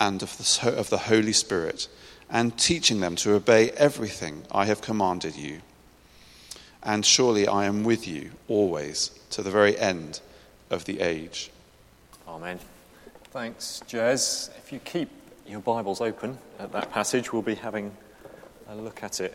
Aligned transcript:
and 0.00 0.22
of 0.22 0.36
the, 0.38 0.78
of 0.78 0.90
the 0.90 0.98
Holy 0.98 1.32
Spirit 1.32 1.88
and 2.30 2.56
teaching 2.58 3.00
them 3.00 3.16
to 3.16 3.34
obey 3.34 3.70
everything 3.70 4.42
I 4.50 4.66
have 4.66 4.80
commanded 4.80 5.36
you. 5.36 5.60
And 6.82 7.04
surely 7.04 7.48
I 7.48 7.64
am 7.64 7.84
with 7.84 8.06
you 8.06 8.30
always 8.46 9.10
to 9.30 9.42
the 9.42 9.50
very 9.50 9.78
end 9.78 10.20
of 10.70 10.84
the 10.84 11.00
age. 11.00 11.50
Amen. 12.26 12.58
Thanks, 13.30 13.82
Jez. 13.88 14.50
If 14.58 14.72
you 14.72 14.78
keep 14.78 15.08
your 15.46 15.60
Bibles 15.60 16.00
open 16.00 16.38
at 16.58 16.72
that 16.72 16.90
passage, 16.92 17.32
we'll 17.32 17.42
be 17.42 17.54
having 17.54 17.96
a 18.68 18.74
look 18.76 19.02
at 19.02 19.20
it 19.20 19.34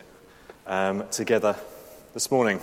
um, 0.66 1.04
together 1.10 1.56
this 2.12 2.30
morning. 2.30 2.60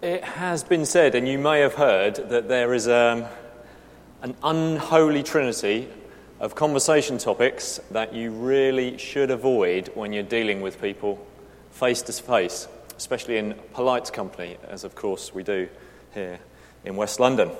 It 0.00 0.22
has 0.22 0.62
been 0.62 0.86
said, 0.86 1.16
and 1.16 1.26
you 1.26 1.38
may 1.38 1.58
have 1.58 1.74
heard, 1.74 2.28
that 2.28 2.46
there 2.46 2.72
is 2.72 2.86
um, 2.86 3.24
an 4.22 4.36
unholy 4.44 5.24
trinity 5.24 5.88
of 6.38 6.54
conversation 6.54 7.18
topics 7.18 7.80
that 7.90 8.14
you 8.14 8.30
really 8.30 8.96
should 8.96 9.32
avoid 9.32 9.90
when 9.94 10.12
you're 10.12 10.22
dealing 10.22 10.60
with 10.60 10.80
people 10.80 11.26
face 11.72 12.00
to 12.02 12.12
face, 12.12 12.68
especially 12.96 13.38
in 13.38 13.54
polite 13.74 14.12
company, 14.12 14.56
as 14.68 14.84
of 14.84 14.94
course 14.94 15.34
we 15.34 15.42
do 15.42 15.68
here 16.14 16.38
in 16.84 16.94
West 16.94 17.18
London. 17.18 17.50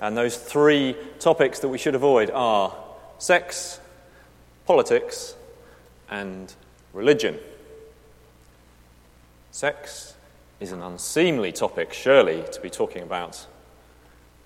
And 0.00 0.16
those 0.16 0.36
three 0.36 0.96
topics 1.20 1.60
that 1.60 1.68
we 1.68 1.78
should 1.78 1.94
avoid 1.94 2.32
are 2.32 2.74
sex, 3.18 3.78
politics, 4.66 5.36
and 6.10 6.52
religion. 6.92 7.38
Sex 9.52 10.15
is 10.58 10.72
an 10.72 10.82
unseemly 10.82 11.52
topic, 11.52 11.92
surely, 11.92 12.42
to 12.52 12.60
be 12.60 12.70
talking 12.70 13.02
about 13.02 13.46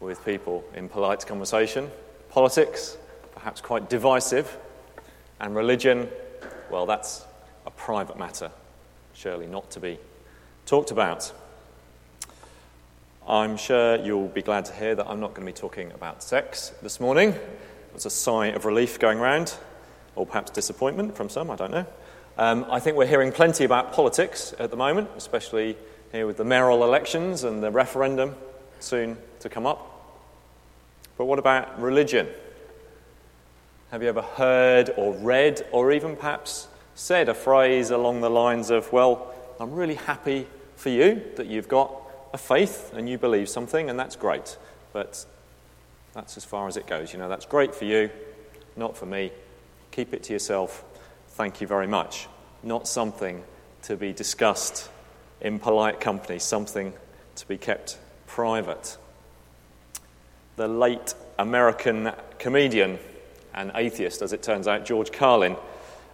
with 0.01 0.25
people 0.25 0.65
in 0.75 0.89
polite 0.89 1.27
conversation. 1.27 1.91
Politics, 2.31 2.97
perhaps 3.35 3.61
quite 3.61 3.89
divisive. 3.89 4.57
And 5.39 5.55
religion, 5.55 6.09
well, 6.71 6.87
that's 6.87 7.25
a 7.65 7.71
private 7.71 8.19
matter, 8.19 8.51
surely 9.15 9.47
not 9.47 9.71
to 9.73 9.81
be 9.81 9.99
talked 10.67 10.91
about. 10.91 11.33
I'm 13.29 13.57
sure 13.57 13.97
you'll 13.97 14.29
be 14.29 14.43
glad 14.43 14.65
to 14.65 14.73
hear 14.73 14.95
that 14.97 15.07
I'm 15.07 15.21
not 15.21 15.35
going 15.35 15.47
to 15.47 15.53
be 15.53 15.57
talking 15.57 15.93
about 15.93 16.23
sex 16.23 16.73
this 16.83 16.99
morning. 16.99 17.35
There's 17.91 18.07
a 18.07 18.11
sigh 18.11 18.49
of 18.49 18.65
relief 18.65 18.99
going 18.99 19.21
round, 19.21 19.55
or 20.17 20.27
perhaps 20.27 20.51
disappointment 20.51 21.17
from 21.17 21.29
some, 21.29 21.51
I 21.51 21.57
don't 21.57 21.71
know. 21.71 21.87
Um, 22.37 22.67
I 22.69 22.81
think 22.81 22.97
we're 22.97 23.07
hearing 23.07 23.31
plenty 23.31 23.65
about 23.65 23.93
politics 23.93 24.55
at 24.59 24.71
the 24.71 24.77
moment, 24.77 25.11
especially 25.17 25.77
here 26.13 26.27
with 26.27 26.37
the 26.37 26.45
mayoral 26.45 26.85
elections 26.85 27.45
and 27.45 27.63
the 27.63 27.71
referendum 27.71 28.35
soon 28.81 29.17
to 29.41 29.49
come 29.49 29.67
up. 29.67 29.87
But 31.17 31.27
what 31.27 31.39
about 31.39 31.81
religion? 31.81 32.29
Have 33.91 34.03
you 34.03 34.09
ever 34.09 34.23
heard 34.23 34.91
or 34.97 35.13
read 35.15 35.67
or 35.73 35.93
even 35.93 36.17
perhaps 36.17 36.69
said 36.95 37.29
a 37.29 37.35
phrase 37.35 37.91
along 37.91 38.21
the 38.21 38.31
lines 38.31 38.71
of, 38.71 38.93
Well, 38.93 39.35
I'm 39.59 39.73
really 39.73 39.95
happy 39.95 40.47
for 40.77 40.89
you 40.89 41.23
that 41.37 41.47
you've 41.47 41.69
got 41.69 41.93
a 42.33 42.39
faith 42.39 42.93
and 42.95 43.09
you 43.09 43.19
believe 43.19 43.49
something, 43.49 43.91
and 43.91 43.99
that's 43.99 44.17
great. 44.17 44.57
But 44.93 45.25
that's 46.15 46.37
as 46.37 46.45
far 46.45 46.69
as 46.69 46.77
it 46.77 46.87
goes. 46.87 47.13
You 47.13 47.19
know, 47.19 47.29
that's 47.29 47.47
great 47.47 47.75
for 47.75 47.85
you, 47.85 48.11
not 48.77 48.97
for 48.97 49.07
me. 49.07 49.33
Keep 49.91 50.15
it 50.15 50.23
to 50.25 50.33
yourself. 50.33 50.85
Thank 51.29 51.61
you 51.61 51.67
very 51.67 51.87
much. 51.87 52.29
Not 52.63 52.89
something 52.89 53.43
to 53.83 53.97
be 53.97 54.13
discussed 54.13 54.89
in 55.41 55.59
polite 55.59 56.01
company, 56.01 56.39
something 56.39 56.93
to 57.37 57.49
be 57.49 57.57
kept 57.57 57.99
private 58.27 58.97
the 60.61 60.69
late 60.69 61.15
American 61.39 62.13
comedian 62.39 62.99
and 63.55 63.73
atheist, 63.75 64.21
as 64.21 64.35
it 64.35 64.43
turns 64.43 64.69
out, 64.69 64.85
George 64.85 65.11
Carlin, 65.11 65.57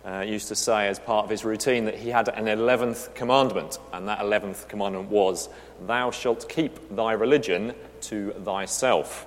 uh, 0.05 0.21
used 0.21 0.47
to 0.47 0.55
say 0.55 0.87
as 0.87 1.01
part 1.01 1.25
of 1.25 1.31
his 1.31 1.45
routine 1.45 1.85
that 1.87 1.97
he 1.97 2.11
had 2.11 2.29
an 2.29 2.45
11th 2.45 3.13
commandment, 3.17 3.81
and 3.93 4.07
that 4.07 4.21
11th 4.21 4.69
commandment 4.69 5.11
was, 5.11 5.49
Thou 5.85 6.13
shalt 6.13 6.49
keep 6.49 6.95
thy 6.95 7.11
religion 7.11 7.75
to 8.03 8.31
thyself. 8.45 9.27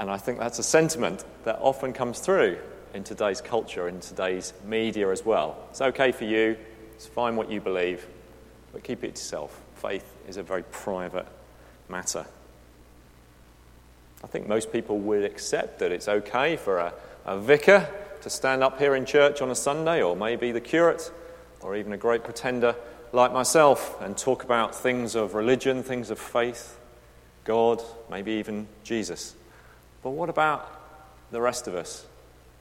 And 0.00 0.10
I 0.10 0.18
think 0.18 0.40
that's 0.40 0.58
a 0.58 0.64
sentiment 0.64 1.24
that 1.44 1.60
often 1.60 1.92
comes 1.92 2.18
through 2.18 2.58
in 2.94 3.04
today's 3.04 3.40
culture, 3.40 3.86
in 3.86 4.00
today's 4.00 4.52
media 4.66 5.12
as 5.12 5.24
well. 5.24 5.56
It's 5.70 5.80
okay 5.80 6.10
for 6.10 6.24
you, 6.24 6.56
it's 6.96 7.06
fine 7.06 7.36
what 7.36 7.48
you 7.48 7.60
believe, 7.60 8.08
but 8.74 8.82
keep 8.82 9.04
it 9.04 9.14
to 9.14 9.20
yourself. 9.20 9.58
Faith 9.76 10.04
is 10.28 10.36
a 10.36 10.42
very 10.42 10.64
private 10.64 11.26
matter. 11.88 12.26
I 14.22 14.26
think 14.26 14.48
most 14.48 14.72
people 14.72 14.98
would 14.98 15.24
accept 15.24 15.78
that 15.78 15.92
it's 15.92 16.08
okay 16.08 16.56
for 16.56 16.78
a, 16.78 16.94
a 17.24 17.38
vicar 17.38 17.88
to 18.22 18.30
stand 18.30 18.64
up 18.64 18.78
here 18.78 18.94
in 18.96 19.06
church 19.06 19.40
on 19.40 19.50
a 19.50 19.54
Sunday, 19.54 20.02
or 20.02 20.16
maybe 20.16 20.50
the 20.50 20.60
curate, 20.60 21.12
or 21.62 21.76
even 21.76 21.92
a 21.92 21.96
great 21.96 22.24
pretender 22.24 22.74
like 23.12 23.32
myself, 23.32 24.00
and 24.02 24.18
talk 24.18 24.42
about 24.42 24.74
things 24.74 25.14
of 25.14 25.34
religion, 25.34 25.82
things 25.82 26.10
of 26.10 26.18
faith, 26.18 26.78
God, 27.44 27.80
maybe 28.10 28.32
even 28.32 28.66
Jesus. 28.82 29.36
But 30.02 30.10
what 30.10 30.30
about 30.30 30.68
the 31.30 31.40
rest 31.40 31.68
of 31.68 31.76
us? 31.76 32.06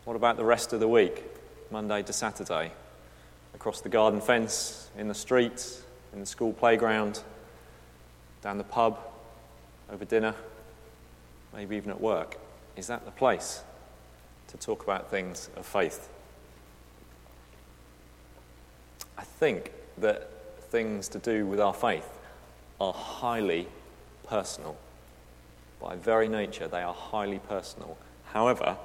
What 0.04 0.16
about 0.16 0.38
the 0.38 0.46
rest 0.46 0.74
of 0.74 0.80
the 0.80 0.88
week, 0.88 1.24
Monday 1.72 2.04
to 2.04 2.14
Saturday? 2.14 2.72
Across 3.56 3.82
the 3.82 3.90
garden 3.90 4.20
fence, 4.20 4.90
in 4.98 5.08
the 5.08 5.14
street, 5.14 5.83
in 6.14 6.20
the 6.20 6.26
school 6.26 6.54
playground, 6.54 7.22
down 8.42 8.58
the 8.58 8.64
pub, 8.64 9.00
over 9.92 10.06
dinner? 10.06 10.36
maybe 11.54 11.76
even 11.76 11.92
at 11.92 12.02
work, 12.02 12.38
is 12.76 12.88
that 12.88 13.06
the 13.06 13.12
place 13.12 13.62
to 14.48 14.58
talk 14.58 14.84
about 14.84 15.10
things 15.10 15.50
of 15.56 15.66
faith? 15.66 16.10
I 19.18 19.24
think 19.24 19.72
that 20.00 20.30
things 20.72 21.08
to 21.10 21.20
do 21.20 21.46
with 21.46 21.60
our 21.60 21.74
faith 21.74 22.10
are 22.82 22.94
highly 22.94 23.68
personal. 24.28 24.76
By 25.80 25.96
very 25.96 26.28
nature, 26.28 26.68
they 26.68 26.82
are 26.82 26.94
highly 26.94 27.40
personal. 27.40 27.98
However, 28.26 28.78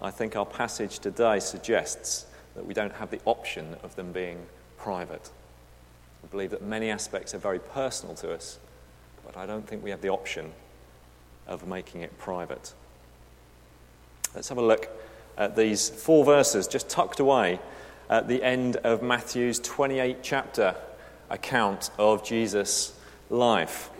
I 0.00 0.10
think 0.10 0.36
our 0.36 0.46
passage 0.46 1.00
today 1.00 1.40
suggests 1.40 2.26
that 2.54 2.64
we 2.64 2.74
don't 2.74 2.94
have 2.94 3.10
the 3.10 3.20
option 3.24 3.76
of 3.82 3.96
them 3.96 4.12
being 4.12 4.38
private. 4.76 5.30
I 6.24 6.26
believe 6.26 6.50
that 6.50 6.62
many 6.62 6.90
aspects 6.90 7.34
are 7.34 7.38
very 7.38 7.58
personal 7.58 8.14
to 8.16 8.32
us, 8.32 8.58
but 9.24 9.36
I 9.36 9.46
don't 9.46 9.66
think 9.66 9.82
we 9.82 9.90
have 9.90 10.00
the 10.00 10.08
option 10.08 10.52
of 11.46 11.66
making 11.66 12.02
it 12.02 12.16
private. 12.18 12.72
Let's 14.34 14.48
have 14.48 14.58
a 14.58 14.62
look 14.62 14.88
at 15.36 15.56
these 15.56 15.88
four 15.88 16.24
verses 16.24 16.66
just 16.66 16.88
tucked 16.88 17.20
away 17.20 17.60
at 18.10 18.28
the 18.28 18.42
end 18.42 18.76
of 18.76 19.02
Matthew's 19.02 19.58
28 19.60 20.18
chapter 20.22 20.74
account 21.30 21.90
of 21.98 22.24
Jesus' 22.24 22.98
life. 23.30 23.90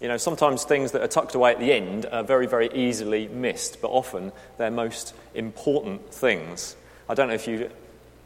You 0.00 0.08
know, 0.08 0.16
sometimes 0.16 0.64
things 0.64 0.92
that 0.92 1.02
are 1.02 1.08
tucked 1.08 1.34
away 1.34 1.52
at 1.52 1.60
the 1.60 1.72
end 1.72 2.06
are 2.06 2.22
very, 2.22 2.46
very 2.46 2.70
easily 2.72 3.28
missed, 3.28 3.82
but 3.82 3.88
often 3.88 4.32
they're 4.56 4.70
most 4.70 5.14
important 5.34 6.12
things. 6.12 6.76
I 7.08 7.14
don't 7.14 7.28
know 7.28 7.34
if 7.34 7.46
you 7.46 7.70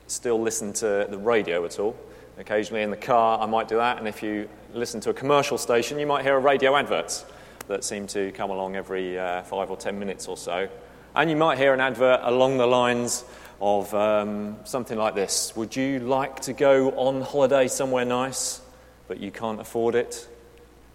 still 0.07 0.41
listen 0.41 0.73
to 0.75 1.07
the 1.11 1.19
radio 1.19 1.65
at 1.65 1.81
all. 1.81 1.97
Occasionally 2.37 2.83
in 2.83 2.91
the 2.91 2.97
car, 2.97 3.41
I 3.41 3.47
might 3.47 3.69
do 3.69 3.77
that, 3.77 3.99
and 3.99 4.09
if 4.09 4.21
you 4.21 4.49
listen 4.73 5.01
to 5.03 5.11
a 5.11 5.15
commercial 5.15 5.57
station, 5.57 6.01
you 6.01 6.07
might 6.07 6.25
hear 6.25 6.35
a 6.35 6.41
radio 6.41 6.75
adverts 6.75 7.25
that 7.69 7.85
seem 7.85 8.09
to 8.09 8.33
come 8.33 8.51
along 8.51 8.75
every 8.75 9.17
uh, 9.17 9.43
five 9.43 9.71
or 9.71 9.77
ten 9.77 10.01
minutes 10.01 10.27
or 10.27 10.37
so. 10.37 10.69
And 11.15 11.31
you 11.31 11.37
might 11.37 11.59
hear 11.59 11.73
an 11.73 11.81
advert 11.81 12.21
along 12.25 12.59
the 12.59 12.67
lines 12.67 13.25
of 13.61 13.95
um, 13.95 14.57
something 14.65 14.99
like 14.99 15.15
this 15.15 15.55
Would 15.55 15.77
you 15.77 16.01
like 16.01 16.41
to 16.41 16.53
go 16.53 16.91
on 16.97 17.21
holiday 17.21 17.69
somewhere 17.69 18.05
nice, 18.05 18.61
but 19.07 19.21
you 19.21 19.31
can't 19.31 19.61
afford 19.61 19.95
it? 19.95 20.29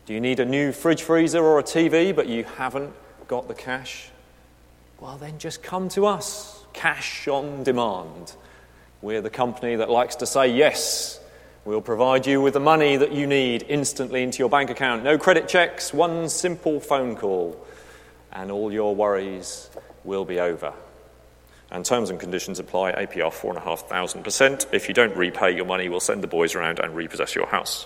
Do 0.08 0.14
you 0.14 0.20
need 0.20 0.42
a 0.42 0.46
new 0.46 0.74
fridge 0.74 1.04
freezer 1.04 1.42
or 1.42 1.58
a 1.58 1.64
TV, 1.64 2.14
but 2.14 2.28
you 2.28 2.44
haven't 2.44 2.92
got 3.30 3.48
the 3.48 3.54
cash? 3.54 4.10
Well, 5.00 5.16
then 5.16 5.40
just 5.40 5.64
come 5.64 5.88
to 5.90 6.06
us. 6.06 6.66
Cash 6.74 7.30
on 7.30 7.64
demand. 7.64 8.36
We're 9.02 9.22
the 9.22 9.30
company 9.30 9.78
that 9.78 9.90
likes 9.90 10.18
to 10.18 10.26
say 10.26 10.54
yes 10.54 11.22
We'll 11.70 11.82
provide 11.82 12.26
you 12.26 12.42
with 12.42 12.56
the 12.56 12.60
money 12.60 12.98
that 12.98 13.12
you 13.12 13.28
need 13.28 13.64
instantly 13.70 14.24
into 14.24 14.40
your 14.40 14.50
bank 14.50 14.72
account. 14.72 15.04
No 15.04 15.20
credit 15.20 15.48
checks, 15.48 15.94
one 15.94 16.28
simple 16.28 16.80
phone 16.80 17.16
call, 17.16 17.64
and 18.34 18.50
all 18.50 18.74
your 18.74 18.96
worries 18.96 19.70
will 20.04 20.26
be 20.26 20.40
over. 20.40 20.74
And 21.70 21.86
terms 21.86 22.10
and 22.10 22.20
conditions 22.20 22.58
apply 22.58 22.94
APR 22.94 23.32
4.5%. 23.32 24.74
If 24.74 24.88
you 24.88 24.96
don't 24.96 25.16
repay 25.16 25.56
your 25.56 25.66
money, 25.66 25.90
we'll 25.90 26.00
send 26.00 26.24
the 26.24 26.28
boys 26.28 26.56
around 26.56 26.80
and 26.80 26.96
repossess 26.96 27.36
your 27.36 27.46
house. 27.46 27.86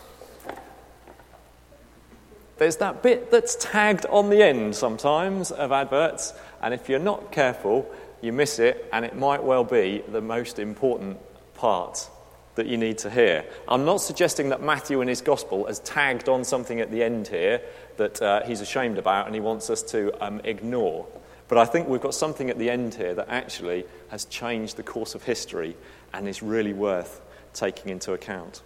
There's 2.59 2.77
that 2.77 3.03
bit 3.03 3.31
that's 3.31 3.57
tagged 3.59 4.05
on 4.05 4.29
the 4.29 4.41
end 4.41 4.77
sometimes 4.77 5.51
of 5.51 5.73
adverts, 5.73 6.31
and 6.61 6.73
if 6.73 6.87
you're 6.87 6.99
not 6.99 7.33
careful, 7.33 7.93
you 8.21 8.31
miss 8.31 8.59
it, 8.59 8.87
and 8.93 9.03
it 9.03 9.17
might 9.17 9.43
well 9.43 9.65
be 9.65 10.05
the 10.07 10.21
most 10.21 10.57
important 10.57 11.17
part 11.55 12.07
that 12.55 12.67
you 12.67 12.77
need 12.77 12.99
to 12.99 13.09
hear. 13.09 13.45
I'm 13.67 13.85
not 13.85 13.97
suggesting 13.97 14.49
that 14.49 14.61
Matthew 14.61 15.01
in 15.01 15.07
his 15.07 15.21
gospel 15.21 15.65
has 15.65 15.79
tagged 15.79 16.29
on 16.29 16.43
something 16.43 16.79
at 16.79 16.91
the 16.91 17.03
end 17.03 17.27
here 17.27 17.61
that 17.97 18.21
uh, 18.21 18.43
he's 18.43 18.61
ashamed 18.61 18.97
about 18.97 19.25
and 19.25 19.35
he 19.35 19.41
wants 19.41 19.69
us 19.69 19.81
to 19.83 20.11
um, 20.23 20.41
ignore. 20.43 21.07
But 21.47 21.57
I 21.57 21.65
think 21.65 21.87
we've 21.87 22.01
got 22.01 22.15
something 22.15 22.49
at 22.49 22.57
the 22.57 22.69
end 22.69 22.95
here 22.95 23.13
that 23.15 23.29
actually 23.29 23.85
has 24.09 24.25
changed 24.25 24.77
the 24.77 24.83
course 24.83 25.15
of 25.15 25.23
history 25.23 25.75
and 26.13 26.27
is 26.27 26.41
really 26.41 26.73
worth 26.73 27.21
taking 27.53 27.91
into 27.91 28.13
account. 28.13 28.61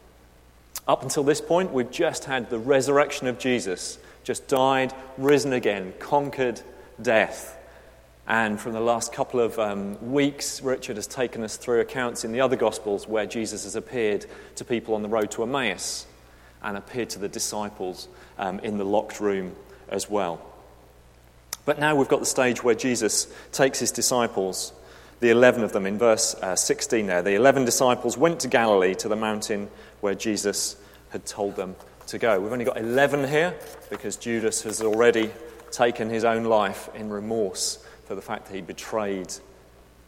Up 0.87 1.03
until 1.03 1.23
this 1.23 1.41
point, 1.41 1.73
we've 1.73 1.91
just 1.91 2.25
had 2.25 2.49
the 2.49 2.59
resurrection 2.59 3.27
of 3.27 3.39
Jesus, 3.39 3.97
just 4.23 4.47
died, 4.47 4.93
risen 5.17 5.51
again, 5.53 5.93
conquered 5.99 6.61
death. 7.01 7.56
And 8.27 8.59
from 8.59 8.73
the 8.73 8.81
last 8.81 9.13
couple 9.13 9.39
of 9.39 9.57
um, 9.57 10.11
weeks, 10.11 10.61
Richard 10.61 10.97
has 10.97 11.07
taken 11.07 11.43
us 11.43 11.55
through 11.55 11.79
accounts 11.79 12.25
in 12.25 12.33
the 12.33 12.41
other 12.41 12.57
Gospels 12.57 13.07
where 13.07 13.25
Jesus 13.25 13.63
has 13.63 13.77
appeared 13.77 14.25
to 14.55 14.65
people 14.65 14.95
on 14.95 15.01
the 15.01 15.07
road 15.07 15.31
to 15.31 15.43
Emmaus 15.43 16.05
and 16.61 16.75
appeared 16.75 17.09
to 17.11 17.19
the 17.19 17.29
disciples 17.29 18.09
um, 18.37 18.59
in 18.59 18.77
the 18.77 18.83
locked 18.83 19.21
room 19.21 19.55
as 19.87 20.09
well. 20.09 20.41
But 21.63 21.79
now 21.79 21.95
we've 21.95 22.09
got 22.09 22.19
the 22.19 22.25
stage 22.25 22.61
where 22.61 22.75
Jesus 22.75 23.33
takes 23.53 23.79
his 23.79 23.91
disciples, 23.91 24.73
the 25.21 25.29
11 25.29 25.63
of 25.63 25.71
them, 25.71 25.85
in 25.85 25.97
verse 25.97 26.35
uh, 26.35 26.57
16 26.57 27.07
there. 27.07 27.21
The 27.21 27.35
11 27.35 27.63
disciples 27.63 28.17
went 28.17 28.41
to 28.41 28.49
Galilee 28.49 28.95
to 28.95 29.07
the 29.07 29.15
mountain 29.15 29.69
where 30.01 30.15
Jesus 30.15 30.75
had 31.11 31.25
told 31.25 31.55
them 31.55 31.77
to 32.07 32.17
go. 32.17 32.41
We've 32.41 32.51
only 32.51 32.65
got 32.65 32.77
11 32.77 33.29
here 33.29 33.55
because 33.89 34.17
Judas 34.17 34.63
has 34.63 34.81
already 34.81 35.31
taken 35.71 36.09
his 36.09 36.25
own 36.25 36.43
life 36.43 36.89
in 36.93 37.09
remorse 37.09 37.85
for 38.07 38.15
the 38.15 38.21
fact 38.21 38.47
that 38.47 38.55
he 38.55 38.61
betrayed 38.61 39.33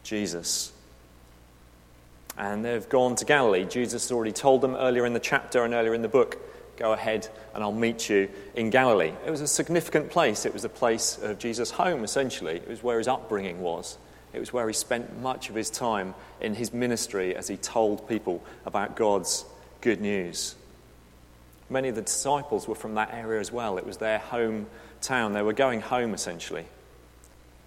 Jesus. 0.02 0.72
And 2.38 2.64
they've 2.64 2.88
gone 2.88 3.16
to 3.16 3.24
Galilee. 3.24 3.66
Jesus 3.66 4.04
has 4.04 4.12
already 4.12 4.32
told 4.32 4.62
them 4.62 4.74
earlier 4.74 5.04
in 5.04 5.12
the 5.12 5.20
chapter 5.20 5.64
and 5.64 5.74
earlier 5.74 5.94
in 5.94 6.02
the 6.02 6.08
book 6.08 6.38
go 6.80 6.94
ahead 6.94 7.28
and 7.54 7.62
I'll 7.62 7.72
meet 7.72 8.08
you 8.08 8.30
in 8.54 8.70
Galilee. 8.70 9.12
It 9.26 9.30
was 9.30 9.42
a 9.42 9.46
significant 9.46 10.10
place. 10.10 10.46
It 10.46 10.54
was 10.54 10.62
the 10.62 10.70
place 10.70 11.18
of 11.22 11.38
Jesus' 11.38 11.70
home, 11.70 12.02
essentially. 12.02 12.56
It 12.56 12.68
was 12.68 12.82
where 12.82 12.96
his 12.96 13.06
upbringing 13.06 13.60
was. 13.60 13.98
It 14.32 14.40
was 14.40 14.52
where 14.52 14.66
he 14.66 14.72
spent 14.72 15.20
much 15.20 15.50
of 15.50 15.54
his 15.54 15.68
time 15.68 16.14
in 16.40 16.54
his 16.54 16.72
ministry 16.72 17.36
as 17.36 17.48
he 17.48 17.58
told 17.58 18.08
people 18.08 18.42
about 18.64 18.96
God's 18.96 19.44
good 19.82 20.00
news. 20.00 20.54
Many 21.68 21.88
of 21.88 21.96
the 21.96 22.02
disciples 22.02 22.66
were 22.66 22.74
from 22.74 22.94
that 22.94 23.12
area 23.12 23.40
as 23.40 23.52
well. 23.52 23.76
It 23.76 23.84
was 23.84 23.98
their 23.98 24.18
hometown. 24.18 25.34
They 25.34 25.42
were 25.42 25.52
going 25.52 25.82
home, 25.82 26.14
essentially. 26.14 26.64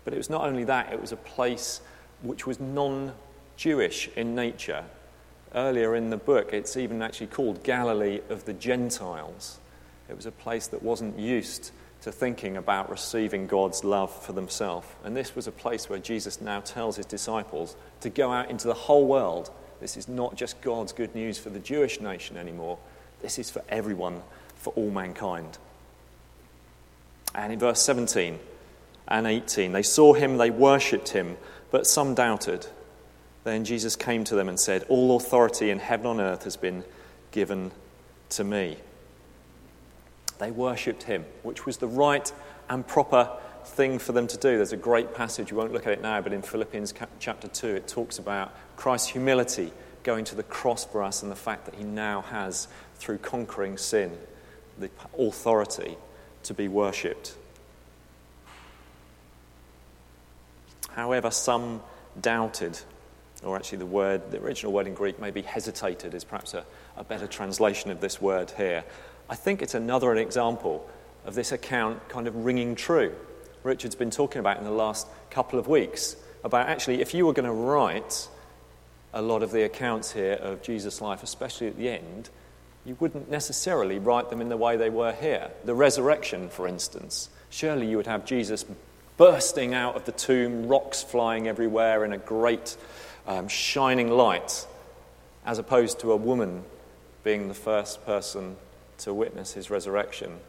But 0.03 0.13
it 0.13 0.17
was 0.17 0.29
not 0.29 0.45
only 0.45 0.63
that, 0.65 0.91
it 0.91 0.99
was 0.99 1.11
a 1.11 1.17
place 1.17 1.81
which 2.21 2.45
was 2.45 2.59
non 2.59 3.13
Jewish 3.55 4.09
in 4.15 4.35
nature. 4.35 4.83
Earlier 5.55 5.95
in 5.95 6.09
the 6.09 6.17
book, 6.17 6.51
it's 6.51 6.77
even 6.77 7.01
actually 7.01 7.27
called 7.27 7.63
Galilee 7.63 8.21
of 8.29 8.45
the 8.45 8.53
Gentiles. 8.53 9.59
It 10.09 10.15
was 10.15 10.25
a 10.25 10.31
place 10.31 10.67
that 10.67 10.81
wasn't 10.81 11.19
used 11.19 11.71
to 12.01 12.11
thinking 12.11 12.57
about 12.57 12.89
receiving 12.89 13.47
God's 13.47 13.83
love 13.83 14.13
for 14.23 14.33
themselves. 14.33 14.87
And 15.05 15.15
this 15.15 15.35
was 15.35 15.47
a 15.47 15.51
place 15.51 15.89
where 15.89 15.99
Jesus 15.99 16.41
now 16.41 16.59
tells 16.59 16.97
his 16.97 17.05
disciples 17.05 17.77
to 18.01 18.09
go 18.09 18.31
out 18.31 18.49
into 18.49 18.67
the 18.67 18.73
whole 18.73 19.05
world. 19.05 19.51
This 19.79 19.95
is 19.95 20.09
not 20.09 20.35
just 20.35 20.59
God's 20.61 20.91
good 20.91 21.15
news 21.15 21.37
for 21.37 21.49
the 21.49 21.59
Jewish 21.59 22.01
nation 22.01 22.35
anymore, 22.35 22.77
this 23.21 23.39
is 23.39 23.49
for 23.49 23.63
everyone, 23.69 24.21
for 24.55 24.73
all 24.73 24.91
mankind. 24.91 25.57
And 27.33 27.53
in 27.53 27.59
verse 27.59 27.81
17, 27.81 28.37
and 29.07 29.27
18. 29.27 29.71
They 29.71 29.83
saw 29.83 30.13
him, 30.13 30.37
they 30.37 30.49
worshipped 30.49 31.09
him, 31.09 31.37
but 31.71 31.87
some 31.87 32.15
doubted. 32.15 32.67
Then 33.43 33.65
Jesus 33.65 33.95
came 33.95 34.23
to 34.25 34.35
them 34.35 34.47
and 34.47 34.59
said, 34.59 34.85
All 34.89 35.17
authority 35.17 35.69
in 35.69 35.79
heaven 35.79 36.07
and 36.07 36.21
on 36.21 36.25
earth 36.25 36.43
has 36.43 36.55
been 36.55 36.83
given 37.31 37.71
to 38.29 38.43
me. 38.43 38.77
They 40.39 40.51
worshipped 40.51 41.03
him, 41.03 41.25
which 41.43 41.65
was 41.65 41.77
the 41.77 41.87
right 41.87 42.31
and 42.69 42.87
proper 42.87 43.29
thing 43.65 43.99
for 43.99 44.11
them 44.11 44.27
to 44.27 44.37
do. 44.37 44.57
There's 44.57 44.73
a 44.73 44.77
great 44.77 45.13
passage, 45.13 45.51
we 45.51 45.57
won't 45.57 45.73
look 45.73 45.87
at 45.87 45.93
it 45.93 46.01
now, 46.01 46.21
but 46.21 46.33
in 46.33 46.41
Philippians 46.41 46.93
chapter 47.19 47.47
2, 47.47 47.67
it 47.75 47.87
talks 47.87 48.19
about 48.19 48.53
Christ's 48.75 49.09
humility 49.09 49.71
going 50.03 50.25
to 50.25 50.35
the 50.35 50.43
cross 50.43 50.85
for 50.85 51.01
us 51.01 51.23
and 51.23 51.31
the 51.31 51.35
fact 51.35 51.65
that 51.65 51.75
he 51.75 51.83
now 51.83 52.21
has, 52.21 52.67
through 52.95 53.17
conquering 53.19 53.77
sin, 53.77 54.17
the 54.77 54.89
authority 55.17 55.97
to 56.43 56.53
be 56.53 56.67
worshipped. 56.67 57.35
However, 60.95 61.31
some 61.31 61.81
doubted, 62.19 62.79
or 63.43 63.55
actually 63.55 63.79
the 63.79 63.85
word, 63.85 64.31
the 64.31 64.41
original 64.41 64.71
word 64.71 64.87
in 64.87 64.93
Greek, 64.93 65.19
maybe 65.19 65.41
hesitated, 65.41 66.13
is 66.13 66.23
perhaps 66.23 66.53
a, 66.53 66.65
a 66.97 67.03
better 67.03 67.27
translation 67.27 67.91
of 67.91 67.99
this 67.99 68.21
word 68.21 68.51
here. 68.51 68.83
I 69.29 69.35
think 69.35 69.61
it's 69.61 69.73
another 69.73 70.15
example 70.15 70.87
of 71.25 71.35
this 71.35 71.51
account 71.51 72.07
kind 72.09 72.27
of 72.27 72.35
ringing 72.35 72.75
true. 72.75 73.13
Richard's 73.63 73.95
been 73.95 74.11
talking 74.11 74.39
about 74.39 74.57
in 74.57 74.65
the 74.65 74.71
last 74.71 75.07
couple 75.29 75.57
of 75.57 75.67
weeks 75.67 76.15
about 76.43 76.67
actually 76.67 77.01
if 77.01 77.13
you 77.13 77.25
were 77.25 77.33
going 77.33 77.45
to 77.45 77.51
write 77.51 78.27
a 79.13 79.21
lot 79.21 79.43
of 79.43 79.51
the 79.51 79.63
accounts 79.63 80.11
here 80.11 80.33
of 80.33 80.61
Jesus' 80.61 81.01
life, 81.01 81.23
especially 81.23 81.67
at 81.67 81.77
the 81.77 81.89
end, 81.89 82.29
you 82.85 82.97
wouldn't 82.99 83.29
necessarily 83.29 83.99
write 83.99 84.29
them 84.29 84.41
in 84.41 84.49
the 84.49 84.57
way 84.57 84.75
they 84.75 84.89
were 84.89 85.13
here. 85.13 85.51
The 85.63 85.75
resurrection, 85.75 86.49
for 86.49 86.67
instance. 86.67 87.29
Surely 87.49 87.87
you 87.87 87.97
would 87.97 88.07
have 88.07 88.25
Jesus 88.25 88.65
bursting 89.17 89.73
out 89.73 89.95
of 89.95 90.05
the 90.05 90.11
tomb, 90.11 90.67
rocks 90.67 91.03
flying 91.03 91.47
everywhere 91.47 92.03
in 92.05 92.13
a 92.13 92.17
great 92.17 92.75
um, 93.27 93.47
shining 93.47 94.09
light, 94.09 94.65
as 95.45 95.59
opposed 95.59 95.99
to 95.99 96.11
a 96.11 96.15
woman 96.15 96.63
being 97.23 97.47
the 97.47 97.53
first 97.53 98.05
person 98.05 98.55
to 98.99 99.13
witness 99.13 99.53
his 99.53 99.69
resurrection. 99.69 100.39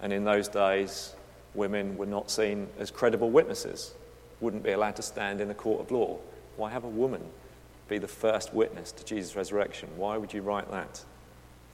And 0.00 0.12
in 0.12 0.24
those 0.24 0.48
days, 0.48 1.14
women 1.54 1.96
were 1.96 2.06
not 2.06 2.30
seen 2.30 2.68
as 2.78 2.90
credible 2.90 3.30
witnesses, 3.30 3.94
wouldn't 4.40 4.62
be 4.62 4.72
allowed 4.72 4.96
to 4.96 5.02
stand 5.02 5.40
in 5.40 5.48
the 5.48 5.54
court 5.54 5.80
of 5.80 5.90
law. 5.90 6.18
Why 6.56 6.70
have 6.70 6.84
a 6.84 6.88
woman 6.88 7.22
be 7.88 7.98
the 7.98 8.08
first 8.08 8.54
witness 8.54 8.92
to 8.92 9.04
Jesus' 9.04 9.36
resurrection? 9.36 9.88
Why 9.96 10.16
would 10.16 10.32
you 10.32 10.42
write 10.42 10.70
that? 10.70 11.04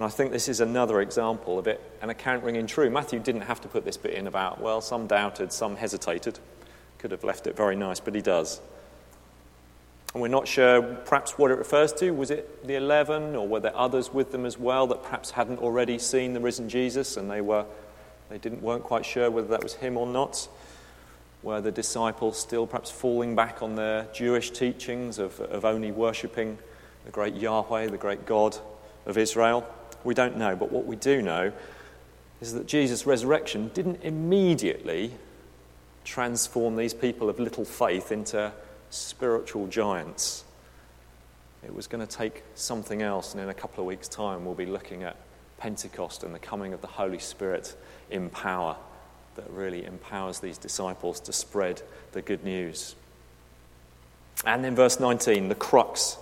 And 0.01 0.07
I 0.07 0.09
think 0.09 0.33
this 0.33 0.49
is 0.49 0.61
another 0.61 1.03
example 1.03 1.59
of 1.59 1.67
it, 1.67 1.79
an 2.01 2.09
account 2.09 2.43
ringing 2.43 2.67
true. 2.67 2.89
Matthew 2.89 3.21
didn't 3.21 3.43
have 3.43 3.61
to 3.61 3.69
put 3.69 3.85
this 3.85 3.99
bit 3.99 4.15
in 4.15 4.27
about, 4.27 4.59
well, 4.59 4.81
some 4.81 5.07
doubted, 5.07 5.53
some 5.53 5.77
hesitated. 5.77 6.39
Could 6.97 7.11
have 7.11 7.23
left 7.23 7.47
it 7.47 7.55
very 7.55 7.77
nice, 7.77 8.01
but 8.01 8.15
he 8.15 8.23
does. 8.23 8.63
And 10.15 10.23
we're 10.23 10.29
not 10.29 10.49
sure 10.49 10.81
perhaps 10.81 11.37
what 11.37 11.51
it 11.51 11.57
refers 11.57 11.93
to. 11.95 12.13
Was 12.13 12.31
it 12.31 12.67
the 12.67 12.77
11, 12.77 13.37
or 13.37 13.47
were 13.47 13.61
there 13.61 13.77
others 13.77 14.11
with 14.11 14.33
them 14.33 14.47
as 14.47 14.57
well 14.57 14.87
that 14.87 15.03
perhaps 15.03 15.33
hadn't 15.33 15.59
already 15.59 15.99
seen 15.99 16.33
the 16.33 16.41
risen 16.41 16.71
Jesus 16.71 17.19
and 17.19 17.31
they, 17.31 17.43
were, 17.43 17.67
they 18.31 18.39
didn't, 18.39 18.63
weren't 18.63 18.85
quite 18.85 19.05
sure 19.05 19.31
whether 19.31 19.49
that 19.49 19.63
was 19.63 19.75
him 19.75 19.99
or 19.99 20.07
not? 20.07 20.49
Were 21.43 21.61
the 21.61 21.73
disciples 21.73 22.39
still 22.39 22.67
perhaps 22.67 22.91
falling 22.91 23.35
back 23.35 23.63
on 23.63 23.77
their 23.77 24.09
Jewish 24.15 24.51
teachings 24.51 25.19
of, 25.19 25.39
of 25.41 25.67
only 25.67 25.93
worshipping 25.93 26.57
the 27.05 27.11
great 27.11 27.35
Yahweh, 27.35 27.89
the 27.89 27.99
great 27.99 28.25
God 28.25 28.57
of 29.05 29.19
Israel? 29.19 29.71
We 30.05 30.15
don't 30.15 30.37
know, 30.37 30.57
but 30.57 30.73
what 30.73 30.87
we 30.87 30.97
do 30.97 31.23
know 31.23 31.53
is 32.41 32.55
that 32.55 32.67
Jesus' 32.67 33.07
resurrection 33.07 33.71
didn't 33.75 34.03
immediately 34.03 35.13
transform 36.05 36.77
these 36.77 36.95
people 36.95 37.29
of 37.29 37.39
little 37.39 37.65
faith 37.65 38.11
into 38.11 38.53
spiritual 38.89 39.67
giants. 39.67 40.45
It 41.63 41.75
was 41.75 41.87
going 41.87 42.07
to 42.07 42.17
take 42.17 42.43
something 42.55 43.03
else, 43.03 43.35
and 43.35 43.43
in 43.43 43.51
a 43.51 43.55
couple 43.55 43.83
of 43.83 43.87
weeks' 43.87 44.09
time, 44.09 44.45
we'll 44.45 44.55
be 44.55 44.67
looking 44.67 45.03
at 45.03 45.17
Pentecost 45.59 46.25
and 46.25 46.35
the 46.35 46.39
coming 46.39 46.73
of 46.73 46.81
the 46.81 46.87
Holy 46.87 47.19
Spirit 47.19 47.77
in 48.11 48.31
power 48.31 48.77
that 49.37 49.49
really 49.51 49.85
empowers 49.85 50.41
these 50.41 50.57
disciples 50.57 51.21
to 51.21 51.33
spread 51.33 51.83
the 52.13 52.23
good 52.23 52.43
news. 52.43 52.97
And 54.47 54.65
in 54.65 54.75
verse 54.75 54.99
19, 54.99 55.49
the 55.49 55.55
crux 55.55 56.17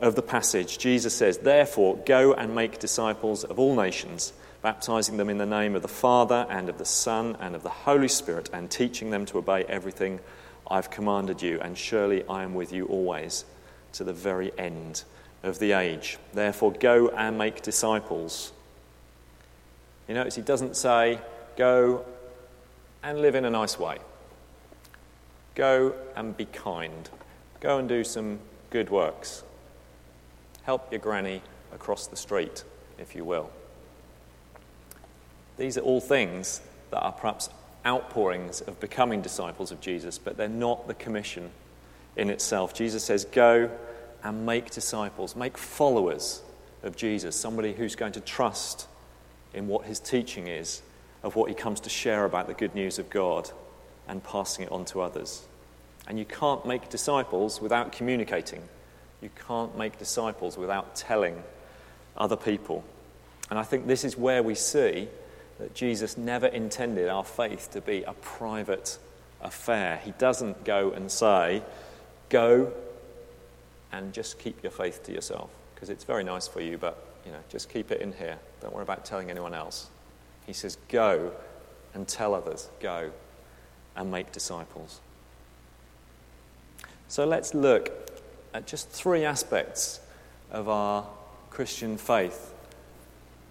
of 0.00 0.14
the 0.14 0.22
passage, 0.22 0.78
Jesus 0.78 1.14
says, 1.14 1.38
Therefore, 1.38 1.96
go 2.04 2.34
and 2.34 2.54
make 2.54 2.78
disciples 2.78 3.44
of 3.44 3.58
all 3.58 3.74
nations, 3.74 4.32
baptizing 4.62 5.16
them 5.16 5.30
in 5.30 5.38
the 5.38 5.46
name 5.46 5.74
of 5.74 5.82
the 5.82 5.88
Father 5.88 6.46
and 6.50 6.68
of 6.68 6.78
the 6.78 6.84
Son 6.84 7.36
and 7.40 7.54
of 7.54 7.62
the 7.62 7.68
Holy 7.68 8.08
Spirit, 8.08 8.50
and 8.52 8.70
teaching 8.70 9.10
them 9.10 9.24
to 9.26 9.38
obey 9.38 9.64
everything 9.64 10.20
I've 10.70 10.90
commanded 10.90 11.42
you. 11.42 11.60
And 11.60 11.78
surely 11.78 12.24
I 12.28 12.42
am 12.42 12.54
with 12.54 12.72
you 12.72 12.86
always 12.86 13.44
to 13.94 14.04
the 14.04 14.12
very 14.12 14.52
end 14.58 15.04
of 15.42 15.58
the 15.58 15.72
age. 15.72 16.18
Therefore, 16.34 16.72
go 16.72 17.08
and 17.08 17.38
make 17.38 17.62
disciples. 17.62 18.52
You 20.08 20.14
notice 20.14 20.34
he 20.34 20.42
doesn't 20.42 20.76
say, 20.76 21.18
go 21.56 22.04
and 23.02 23.20
live 23.20 23.34
in 23.34 23.44
a 23.44 23.50
nice 23.50 23.78
way. 23.78 23.98
Go 25.54 25.94
and 26.14 26.36
be 26.36 26.44
kind. 26.44 27.08
Go 27.60 27.78
and 27.78 27.88
do 27.88 28.04
some 28.04 28.40
good 28.70 28.90
works. 28.90 29.42
Help 30.66 30.90
your 30.90 30.98
granny 30.98 31.42
across 31.72 32.08
the 32.08 32.16
street, 32.16 32.64
if 32.98 33.14
you 33.14 33.24
will. 33.24 33.50
These 35.56 35.78
are 35.78 35.82
all 35.82 36.00
things 36.00 36.60
that 36.90 36.98
are 36.98 37.12
perhaps 37.12 37.48
outpourings 37.86 38.62
of 38.62 38.80
becoming 38.80 39.22
disciples 39.22 39.70
of 39.70 39.80
Jesus, 39.80 40.18
but 40.18 40.36
they're 40.36 40.48
not 40.48 40.88
the 40.88 40.94
commission 40.94 41.50
in 42.16 42.30
itself. 42.30 42.74
Jesus 42.74 43.04
says, 43.04 43.24
Go 43.26 43.70
and 44.24 44.44
make 44.44 44.72
disciples, 44.72 45.36
make 45.36 45.56
followers 45.56 46.42
of 46.82 46.96
Jesus, 46.96 47.36
somebody 47.36 47.72
who's 47.72 47.94
going 47.94 48.12
to 48.14 48.20
trust 48.20 48.88
in 49.54 49.68
what 49.68 49.84
his 49.84 50.00
teaching 50.00 50.48
is, 50.48 50.82
of 51.22 51.36
what 51.36 51.48
he 51.48 51.54
comes 51.54 51.78
to 51.78 51.90
share 51.90 52.24
about 52.24 52.48
the 52.48 52.54
good 52.54 52.74
news 52.74 52.98
of 52.98 53.08
God 53.08 53.48
and 54.08 54.20
passing 54.24 54.64
it 54.64 54.72
on 54.72 54.84
to 54.86 55.00
others. 55.00 55.46
And 56.08 56.18
you 56.18 56.24
can't 56.24 56.66
make 56.66 56.88
disciples 56.88 57.60
without 57.60 57.92
communicating. 57.92 58.62
You 59.20 59.30
can't 59.46 59.76
make 59.76 59.98
disciples 59.98 60.56
without 60.56 60.94
telling 60.94 61.42
other 62.16 62.36
people. 62.36 62.84
And 63.50 63.58
I 63.58 63.62
think 63.62 63.86
this 63.86 64.04
is 64.04 64.16
where 64.16 64.42
we 64.42 64.54
see 64.54 65.08
that 65.58 65.74
Jesus 65.74 66.16
never 66.16 66.46
intended 66.46 67.08
our 67.08 67.24
faith 67.24 67.70
to 67.72 67.80
be 67.80 68.02
a 68.02 68.12
private 68.12 68.98
affair. 69.40 70.00
He 70.04 70.12
doesn't 70.12 70.64
go 70.64 70.90
and 70.90 71.10
say, 71.10 71.62
Go 72.28 72.72
and 73.92 74.12
just 74.12 74.38
keep 74.38 74.62
your 74.62 74.72
faith 74.72 75.04
to 75.04 75.12
yourself, 75.12 75.48
because 75.74 75.90
it's 75.90 76.04
very 76.04 76.24
nice 76.24 76.48
for 76.48 76.60
you, 76.60 76.76
but 76.76 77.06
you 77.24 77.32
know, 77.32 77.38
just 77.48 77.70
keep 77.70 77.90
it 77.90 78.00
in 78.00 78.12
here. 78.12 78.38
Don't 78.60 78.74
worry 78.74 78.82
about 78.82 79.04
telling 79.04 79.30
anyone 79.30 79.54
else. 79.54 79.88
He 80.46 80.52
says, 80.52 80.76
Go 80.88 81.32
and 81.94 82.06
tell 82.06 82.34
others. 82.34 82.68
Go 82.80 83.10
and 83.94 84.10
make 84.10 84.32
disciples. 84.32 85.00
So 87.08 87.24
let's 87.24 87.54
look 87.54 88.15
at 88.56 88.66
just 88.66 88.88
three 88.88 89.22
aspects 89.22 90.00
of 90.50 90.66
our 90.66 91.06
Christian 91.50 91.98
faith 91.98 92.54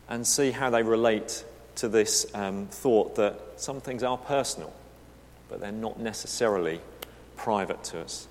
and 0.09 0.25
see 0.25 0.49
how 0.49 0.71
they 0.71 0.81
relate 0.81 1.45
to 1.75 1.87
this 1.87 2.25
um, 2.33 2.65
thought 2.71 3.15
that 3.15 3.39
some 3.57 3.79
things 3.79 4.01
are 4.01 4.17
personal, 4.17 4.73
but 5.47 5.59
they're 5.59 5.71
not 5.71 5.99
necessarily 5.99 6.81
private 7.35 7.83
to 7.83 8.01
us. 8.01 8.27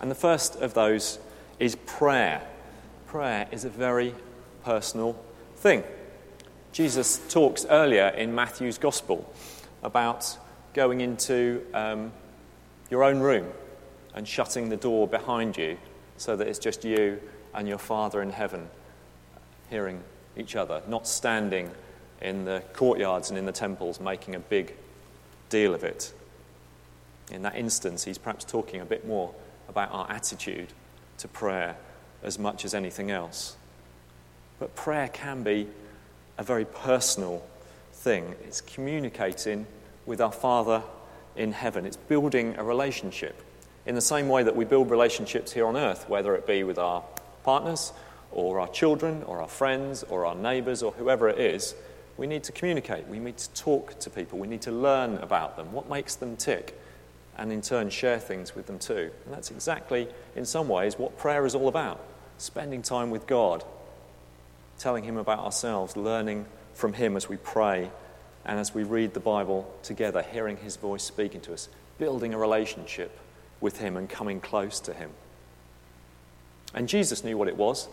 And 0.00 0.10
the 0.10 0.16
first 0.16 0.56
of 0.56 0.74
those 0.74 1.20
is 1.60 1.76
prayer. 1.76 2.42
Prayer 3.06 3.46
is 3.52 3.64
a 3.64 3.68
very 3.68 4.12
personal 4.64 5.16
thing. 5.54 5.84
Jesus 6.72 7.20
talks 7.28 7.64
earlier 7.66 8.08
in 8.08 8.34
Matthew's 8.34 8.78
Gospel 8.78 9.32
about 9.84 10.36
going 10.74 11.00
into 11.00 11.64
um, 11.72 12.10
your 12.90 13.04
own 13.04 13.20
room 13.20 13.46
and 14.16 14.26
shutting 14.26 14.70
the 14.70 14.76
door 14.76 15.06
behind 15.06 15.56
you 15.56 15.76
so 16.16 16.34
that 16.34 16.48
it's 16.48 16.58
just 16.58 16.84
you 16.84 17.20
and 17.54 17.68
your 17.68 17.78
Father 17.78 18.22
in 18.22 18.30
heaven 18.30 18.68
hearing 19.70 20.02
each 20.36 20.56
other, 20.56 20.82
not 20.88 21.06
standing 21.06 21.70
in 22.22 22.44
the 22.46 22.62
courtyards 22.72 23.28
and 23.28 23.38
in 23.38 23.44
the 23.44 23.52
temples 23.52 24.00
making 24.00 24.34
a 24.34 24.40
big 24.40 24.74
deal 25.50 25.74
of 25.74 25.84
it. 25.84 26.12
In 27.30 27.42
that 27.42 27.56
instance, 27.56 28.04
he's 28.04 28.18
perhaps 28.18 28.44
talking 28.44 28.80
a 28.80 28.84
bit 28.84 29.06
more 29.06 29.34
about 29.68 29.92
our 29.92 30.10
attitude 30.10 30.68
to 31.18 31.28
prayer 31.28 31.76
as 32.22 32.38
much 32.38 32.64
as 32.64 32.74
anything 32.74 33.10
else. 33.10 33.56
But 34.58 34.74
prayer 34.74 35.08
can 35.08 35.42
be 35.42 35.68
a 36.38 36.42
very 36.42 36.64
personal 36.64 37.44
thing. 37.92 38.34
It's 38.44 38.60
communicating 38.60 39.66
with 40.06 40.20
our 40.20 40.32
Father 40.32 40.82
in 41.34 41.52
heaven, 41.52 41.84
it's 41.84 41.96
building 41.98 42.54
a 42.56 42.64
relationship 42.64 43.42
in 43.86 43.94
the 43.94 44.00
same 44.00 44.28
way 44.28 44.42
that 44.42 44.56
we 44.56 44.64
build 44.64 44.90
relationships 44.90 45.52
here 45.52 45.66
on 45.66 45.76
earth, 45.76 46.08
whether 46.08 46.34
it 46.34 46.46
be 46.46 46.64
with 46.64 46.78
our 46.78 47.04
partners 47.44 47.92
or 48.32 48.58
our 48.58 48.68
children 48.68 49.22
or 49.22 49.40
our 49.40 49.48
friends 49.48 50.02
or 50.02 50.26
our 50.26 50.34
neighbours 50.34 50.82
or 50.82 50.92
whoever 50.92 51.28
it 51.28 51.38
is. 51.38 51.74
We 52.16 52.26
need 52.26 52.44
to 52.44 52.52
communicate. 52.52 53.06
We 53.06 53.18
need 53.18 53.36
to 53.38 53.50
talk 53.50 53.98
to 54.00 54.10
people. 54.10 54.38
We 54.38 54.48
need 54.48 54.62
to 54.62 54.72
learn 54.72 55.18
about 55.18 55.56
them, 55.56 55.72
what 55.72 55.88
makes 55.88 56.16
them 56.16 56.36
tick, 56.36 56.78
and 57.38 57.52
in 57.52 57.62
turn 57.62 57.90
share 57.90 58.18
things 58.18 58.54
with 58.54 58.66
them 58.66 58.78
too. 58.78 59.10
And 59.24 59.34
that's 59.34 59.50
exactly, 59.50 60.08
in 60.34 60.44
some 60.44 60.68
ways, 60.68 60.98
what 60.98 61.16
prayer 61.16 61.46
is 61.46 61.54
all 61.54 61.68
about 61.68 62.00
spending 62.38 62.82
time 62.82 63.10
with 63.10 63.26
God, 63.26 63.64
telling 64.78 65.04
Him 65.04 65.16
about 65.16 65.38
ourselves, 65.38 65.96
learning 65.96 66.46
from 66.74 66.92
Him 66.94 67.16
as 67.16 67.28
we 67.28 67.36
pray 67.36 67.90
and 68.44 68.58
as 68.58 68.74
we 68.74 68.82
read 68.82 69.14
the 69.14 69.20
Bible 69.20 69.72
together, 69.82 70.22
hearing 70.22 70.56
His 70.56 70.76
voice 70.76 71.02
speaking 71.02 71.40
to 71.42 71.52
us, 71.52 71.68
building 71.98 72.34
a 72.34 72.38
relationship 72.38 73.18
with 73.60 73.78
Him 73.78 73.96
and 73.96 74.08
coming 74.08 74.40
close 74.40 74.80
to 74.80 74.94
Him. 74.94 75.10
And 76.74 76.88
Jesus 76.88 77.24
knew 77.24 77.36
what 77.36 77.48
it 77.48 77.56
was 77.56 77.88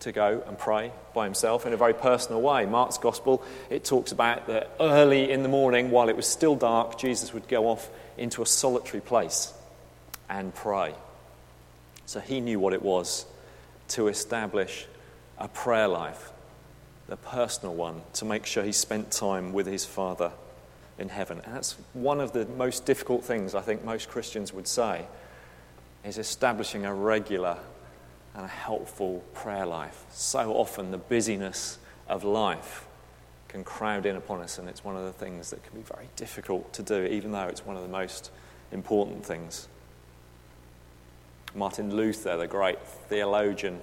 to 0.00 0.12
go 0.12 0.42
and 0.46 0.58
pray 0.58 0.92
by 1.14 1.24
himself 1.24 1.66
in 1.66 1.72
a 1.72 1.76
very 1.76 1.94
personal 1.94 2.40
way. 2.40 2.66
Mark's 2.66 2.98
gospel, 2.98 3.42
it 3.68 3.84
talks 3.84 4.12
about 4.12 4.46
that 4.46 4.70
early 4.78 5.30
in 5.30 5.42
the 5.42 5.48
morning, 5.48 5.90
while 5.90 6.08
it 6.08 6.16
was 6.16 6.26
still 6.26 6.54
dark, 6.54 6.98
Jesus 6.98 7.32
would 7.34 7.48
go 7.48 7.68
off 7.68 7.88
into 8.16 8.42
a 8.42 8.46
solitary 8.46 9.00
place 9.00 9.52
and 10.28 10.54
pray. 10.54 10.94
So 12.06 12.20
he 12.20 12.40
knew 12.40 12.60
what 12.60 12.72
it 12.72 12.82
was 12.82 13.26
to 13.88 14.08
establish 14.08 14.86
a 15.36 15.48
prayer 15.48 15.88
life, 15.88 16.30
a 17.08 17.16
personal 17.16 17.74
one, 17.74 18.02
to 18.14 18.24
make 18.24 18.46
sure 18.46 18.62
he 18.62 18.72
spent 18.72 19.10
time 19.10 19.52
with 19.52 19.66
his 19.66 19.84
Father 19.84 20.32
in 20.98 21.08
heaven. 21.08 21.40
And 21.44 21.54
that's 21.54 21.76
one 21.92 22.20
of 22.20 22.32
the 22.32 22.46
most 22.46 22.84
difficult 22.84 23.24
things 23.24 23.54
I 23.54 23.60
think 23.60 23.84
most 23.84 24.08
Christians 24.08 24.52
would 24.52 24.66
say 24.66 25.06
is 26.04 26.18
establishing 26.18 26.84
a 26.84 26.94
regular 26.94 27.58
and 28.34 28.44
a 28.44 28.48
helpful 28.48 29.24
prayer 29.34 29.66
life. 29.66 30.04
So 30.10 30.52
often 30.54 30.90
the 30.90 30.98
busyness 30.98 31.78
of 32.08 32.24
life 32.24 32.86
can 33.48 33.64
crowd 33.64 34.06
in 34.06 34.16
upon 34.16 34.40
us, 34.40 34.58
and 34.58 34.68
it's 34.68 34.84
one 34.84 34.96
of 34.96 35.04
the 35.04 35.12
things 35.12 35.50
that 35.50 35.62
can 35.64 35.74
be 35.74 35.82
very 35.82 36.08
difficult 36.16 36.72
to 36.74 36.82
do, 36.82 37.04
even 37.04 37.32
though 37.32 37.48
it's 37.48 37.64
one 37.64 37.76
of 37.76 37.82
the 37.82 37.88
most 37.88 38.30
important 38.72 39.24
things. 39.24 39.68
Martin 41.54 41.94
Luther, 41.94 42.36
the 42.36 42.46
great 42.46 42.80
theologian 43.08 43.80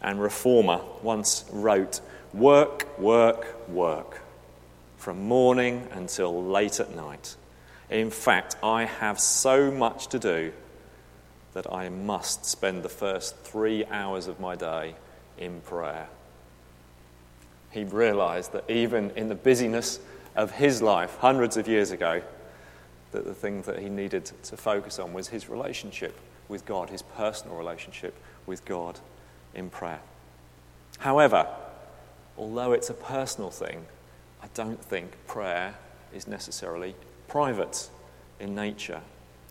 and 0.00 0.20
reformer, 0.20 0.80
once 1.02 1.44
wrote, 1.50 2.00
Work, 2.32 2.98
work, 2.98 3.68
work, 3.68 4.22
from 5.02 5.22
morning 5.26 5.86
until 5.92 6.44
late 6.44 6.80
at 6.80 6.94
night. 6.94 7.36
In 7.90 8.10
fact, 8.10 8.56
I 8.62 8.84
have 8.84 9.18
so 9.18 9.70
much 9.70 10.06
to 10.08 10.18
do 10.18 10.52
that 11.54 11.70
I 11.70 11.88
must 11.88 12.46
spend 12.46 12.82
the 12.82 12.88
first 12.88 13.36
three 13.38 13.84
hours 13.86 14.26
of 14.26 14.40
my 14.40 14.56
day 14.56 14.94
in 15.36 15.60
prayer 15.60 16.08
he 17.72 17.84
realized 17.84 18.52
that 18.52 18.70
even 18.70 19.10
in 19.16 19.28
the 19.28 19.34
busyness 19.34 19.98
of 20.36 20.52
his 20.52 20.80
life, 20.80 21.16
hundreds 21.18 21.56
of 21.56 21.66
years 21.66 21.90
ago, 21.90 22.22
that 23.10 23.24
the 23.24 23.34
thing 23.34 23.62
that 23.62 23.78
he 23.78 23.88
needed 23.88 24.30
to 24.44 24.56
focus 24.56 24.98
on 24.98 25.12
was 25.12 25.28
his 25.28 25.48
relationship 25.48 26.16
with 26.48 26.64
God, 26.64 26.90
his 26.90 27.02
personal 27.02 27.56
relationship 27.56 28.14
with 28.46 28.64
God 28.64 29.00
in 29.54 29.70
prayer. 29.70 30.00
However, 30.98 31.46
although 32.36 32.72
it's 32.72 32.90
a 32.90 32.94
personal 32.94 33.50
thing, 33.50 33.86
I 34.42 34.46
don't 34.54 34.82
think 34.82 35.12
prayer 35.26 35.74
is 36.14 36.26
necessarily 36.26 36.94
private 37.28 37.88
in 38.40 38.54
nature 38.54 39.00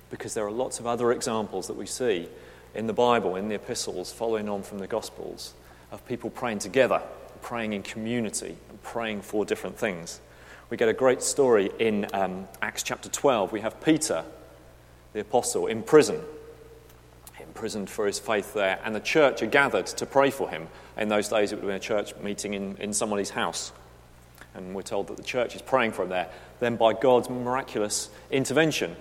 because 0.10 0.33
there 0.33 0.45
are 0.45 0.51
lots 0.51 0.79
of 0.79 0.88
other 0.88 1.12
examples 1.12 1.67
that 1.67 1.77
we 1.77 1.86
see 1.86 2.27
in 2.75 2.88
the 2.88 2.93
Bible, 2.93 3.36
in 3.36 3.48
the 3.48 3.55
epistles, 3.55 4.12
following 4.12 4.50
on 4.50 4.63
from 4.63 4.79
the 4.79 4.88
Gospels, 4.88 5.53
of 5.91 6.05
people 6.05 6.29
praying 6.29 6.60
together 6.60 7.01
praying 7.41 7.74
in 7.74 7.83
community 7.83 8.55
and 8.69 8.81
praying 8.83 9.21
for 9.21 9.45
different 9.45 9.77
things. 9.77 10.21
We 10.69 10.77
get 10.77 10.88
a 10.88 10.93
great 10.93 11.21
story 11.21 11.69
in 11.79 12.07
um, 12.13 12.48
Acts 12.62 12.83
chapter 12.83 13.10
12. 13.10 13.51
We 13.51 13.62
have 13.62 13.81
Peter, 13.81 14.24
the 15.13 15.21
apostle, 15.21 15.67
in 15.67 15.83
prison, 15.83 16.21
imprisoned 17.39 17.89
for 17.89 18.07
his 18.07 18.19
faith 18.19 18.53
there, 18.53 18.79
and 18.86 18.95
the 18.95 19.01
church 19.01 19.41
are 19.41 19.48
gathered 19.48 19.88
to 19.88 20.05
pray 20.05 20.29
for 20.29 20.50
him. 20.50 20.67
In 20.98 21.10
those 21.10 21.27
days, 21.27 21.51
it 21.51 21.55
would 21.55 21.63
have 21.63 21.69
been 21.69 21.75
a 21.75 21.79
church 21.79 22.15
meeting 22.21 22.53
in, 22.53 22.77
in 22.77 22.93
somebody's 22.93 23.31
house. 23.31 23.74
And 24.53 24.75
we're 24.75 24.81
told 24.81 25.08
that 25.08 25.17
the 25.17 25.24
church 25.24 25.55
is 25.55 25.62
praying 25.62 25.93
for 25.93 26.03
him 26.03 26.10
there. 26.10 26.29
Then, 26.60 26.75
by 26.75 26.93
God's 26.93 27.29
miraculous 27.29 28.10
intervention, 28.29 28.96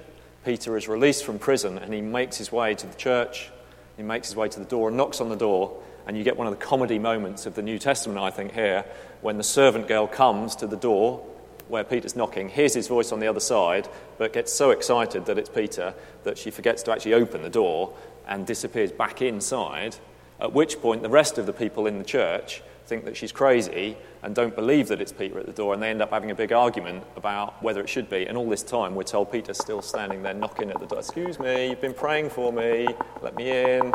Peter 0.44 0.76
is 0.76 0.88
released 0.88 1.24
from 1.24 1.38
prison 1.38 1.78
and 1.78 1.92
he 1.92 2.00
makes 2.00 2.36
his 2.36 2.50
way 2.50 2.74
to 2.74 2.86
the 2.86 2.96
church. 2.96 3.50
He 3.96 4.02
makes 4.02 4.28
his 4.28 4.36
way 4.36 4.48
to 4.48 4.58
the 4.58 4.64
door 4.64 4.88
and 4.88 4.96
knocks 4.96 5.20
on 5.20 5.28
the 5.28 5.36
door 5.36 5.82
and 6.06 6.16
you 6.16 6.24
get 6.24 6.36
one 6.36 6.46
of 6.46 6.58
the 6.58 6.64
comedy 6.64 6.98
moments 6.98 7.46
of 7.46 7.54
the 7.54 7.62
New 7.62 7.78
Testament, 7.78 8.18
I 8.18 8.30
think, 8.30 8.52
here, 8.52 8.84
when 9.20 9.36
the 9.36 9.44
servant 9.44 9.86
girl 9.86 10.06
comes 10.06 10.56
to 10.56 10.66
the 10.66 10.76
door 10.76 11.24
where 11.70 11.84
Peter's 11.84 12.16
knocking, 12.16 12.48
hears 12.48 12.74
his 12.74 12.88
voice 12.88 13.12
on 13.12 13.20
the 13.20 13.28
other 13.28 13.40
side, 13.40 13.88
but 14.18 14.32
gets 14.32 14.52
so 14.52 14.70
excited 14.70 15.26
that 15.26 15.38
it's 15.38 15.48
Peter 15.48 15.94
that 16.24 16.36
she 16.36 16.50
forgets 16.50 16.82
to 16.82 16.92
actually 16.92 17.14
open 17.14 17.42
the 17.42 17.50
door 17.50 17.94
and 18.26 18.46
disappears 18.46 18.92
back 18.92 19.22
inside. 19.22 19.96
At 20.40 20.52
which 20.52 20.80
point, 20.80 21.02
the 21.02 21.08
rest 21.08 21.38
of 21.38 21.46
the 21.46 21.52
people 21.52 21.86
in 21.86 21.98
the 21.98 22.04
church 22.04 22.62
think 22.90 23.04
that 23.04 23.16
she's 23.16 23.30
crazy 23.30 23.96
and 24.22 24.34
don't 24.34 24.54
believe 24.56 24.88
that 24.88 25.00
it's 25.00 25.12
Peter 25.12 25.38
at 25.38 25.46
the 25.46 25.52
door, 25.52 25.72
and 25.72 25.82
they 25.82 25.88
end 25.88 26.02
up 26.02 26.10
having 26.10 26.32
a 26.32 26.34
big 26.34 26.52
argument 26.52 27.04
about 27.16 27.62
whether 27.62 27.80
it 27.80 27.88
should 27.88 28.10
be. 28.10 28.26
And 28.26 28.36
all 28.36 28.50
this 28.50 28.64
time, 28.64 28.96
we're 28.96 29.04
told 29.04 29.30
Peter's 29.30 29.58
still 29.58 29.80
standing 29.80 30.22
there 30.24 30.34
knocking 30.34 30.70
at 30.70 30.80
the 30.80 30.86
door. 30.86 30.98
Excuse 30.98 31.38
me, 31.38 31.70
you've 31.70 31.80
been 31.80 31.94
praying 31.94 32.30
for 32.30 32.52
me, 32.52 32.88
let 33.22 33.36
me 33.36 33.48
in. 33.48 33.94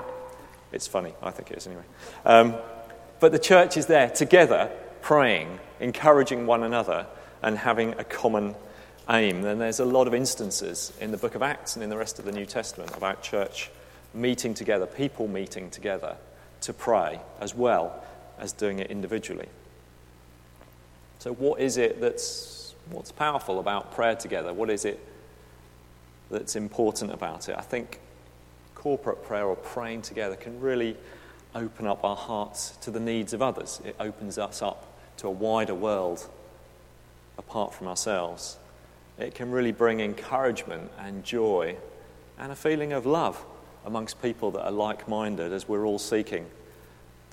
It's 0.71 0.87
funny, 0.87 1.13
I 1.21 1.29
think 1.29 1.51
it 1.51 1.57
is 1.57 1.67
anyway. 1.67 1.83
Um, 2.25 2.55
but 3.19 3.33
the 3.33 3.39
church 3.39 3.75
is 3.75 3.85
there 3.85 4.09
together, 4.09 4.71
praying, 5.01 5.59
encouraging 5.81 6.47
one 6.47 6.63
another, 6.63 7.05
and 7.43 7.57
having 7.57 7.93
a 7.99 8.03
common 8.05 8.55
aim. 9.09 9.43
And 9.43 9.59
there's 9.59 9.81
a 9.81 9.85
lot 9.85 10.07
of 10.07 10.13
instances 10.13 10.93
in 11.01 11.11
the 11.11 11.17
book 11.17 11.35
of 11.35 11.43
Acts 11.43 11.75
and 11.75 11.83
in 11.83 11.89
the 11.89 11.97
rest 11.97 12.17
of 12.17 12.23
the 12.23 12.31
New 12.31 12.45
Testament 12.45 12.95
about 12.95 13.21
church 13.21 13.69
meeting 14.13 14.53
together, 14.53 14.85
people 14.85 15.27
meeting 15.27 15.69
together 15.69 16.15
to 16.61 16.71
pray 16.73 17.19
as 17.41 17.53
well 17.53 18.01
as 18.39 18.51
doing 18.51 18.79
it 18.79 18.91
individually. 18.91 19.47
So, 21.19 21.33
what 21.33 21.59
is 21.59 21.77
it 21.77 22.01
that's 22.01 22.75
what's 22.89 23.11
powerful 23.11 23.59
about 23.59 23.93
prayer 23.93 24.15
together? 24.15 24.53
What 24.53 24.69
is 24.69 24.85
it 24.85 24.99
that's 26.29 26.55
important 26.55 27.11
about 27.11 27.49
it? 27.49 27.55
I 27.57 27.61
think 27.61 27.99
corporate 28.75 29.23
prayer 29.23 29.45
or 29.45 29.55
praying 29.55 30.03
together 30.03 30.35
can 30.35 30.59
really 30.59 30.95
open 31.55 31.87
up 31.87 32.03
our 32.03 32.15
hearts 32.15 32.77
to 32.81 32.91
the 32.91 32.99
needs 32.99 33.33
of 33.33 33.41
others. 33.41 33.81
It 33.83 33.95
opens 33.99 34.37
us 34.37 34.61
up 34.61 34.85
to 35.17 35.27
a 35.27 35.31
wider 35.31 35.73
world 35.73 36.27
apart 37.37 37.73
from 37.73 37.87
ourselves. 37.87 38.57
It 39.17 39.33
can 39.33 39.49
really 39.51 39.71
bring 39.71 40.01
encouragement 40.01 40.91
and 40.99 41.23
joy 41.23 41.77
and 42.37 42.51
a 42.51 42.55
feeling 42.55 42.91
of 42.91 43.05
love 43.05 43.43
amongst 43.85 44.21
people 44.21 44.51
that 44.51 44.65
are 44.65 44.71
like 44.71 45.07
minded 45.07 45.53
as 45.53 45.67
we're 45.67 45.85
all 45.85 45.99
seeking 45.99 46.45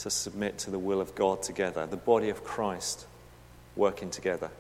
to 0.03 0.11
submit 0.11 0.59
to 0.59 0.71
the 0.71 0.79
will 0.79 1.01
of 1.01 1.15
God 1.15 1.43
together, 1.43 1.87
the 1.87 1.97
body 1.97 2.29
of 2.29 2.43
Christ 2.43 3.07
working 3.77 4.11
together. 4.11 4.51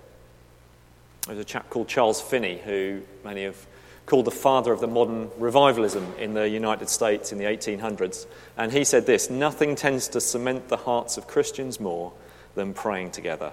There's 1.26 1.38
a 1.38 1.44
chap 1.44 1.68
called 1.68 1.88
Charles 1.88 2.20
Finney, 2.20 2.58
who 2.64 3.02
many 3.24 3.44
have 3.44 3.66
called 4.06 4.24
the 4.24 4.30
father 4.30 4.72
of 4.72 4.80
the 4.80 4.86
modern 4.86 5.30
revivalism 5.38 6.14
in 6.18 6.34
the 6.34 6.48
United 6.48 6.88
States 6.88 7.32
in 7.32 7.38
the 7.38 7.44
1800s. 7.44 8.26
And 8.56 8.72
he 8.72 8.84
said 8.84 9.06
this 9.06 9.30
Nothing 9.30 9.74
tends 9.74 10.08
to 10.08 10.20
cement 10.20 10.68
the 10.68 10.76
hearts 10.76 11.16
of 11.16 11.26
Christians 11.26 11.80
more 11.80 12.12
than 12.54 12.72
praying 12.72 13.10
together. 13.10 13.52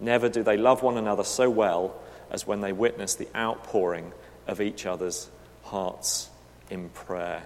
Never 0.00 0.28
do 0.28 0.42
they 0.42 0.56
love 0.56 0.82
one 0.82 0.98
another 0.98 1.24
so 1.24 1.48
well 1.48 1.94
as 2.30 2.46
when 2.46 2.60
they 2.60 2.72
witness 2.72 3.14
the 3.14 3.28
outpouring 3.34 4.12
of 4.46 4.60
each 4.60 4.84
other's 4.84 5.30
hearts 5.62 6.28
in 6.68 6.90
prayer. 6.90 7.42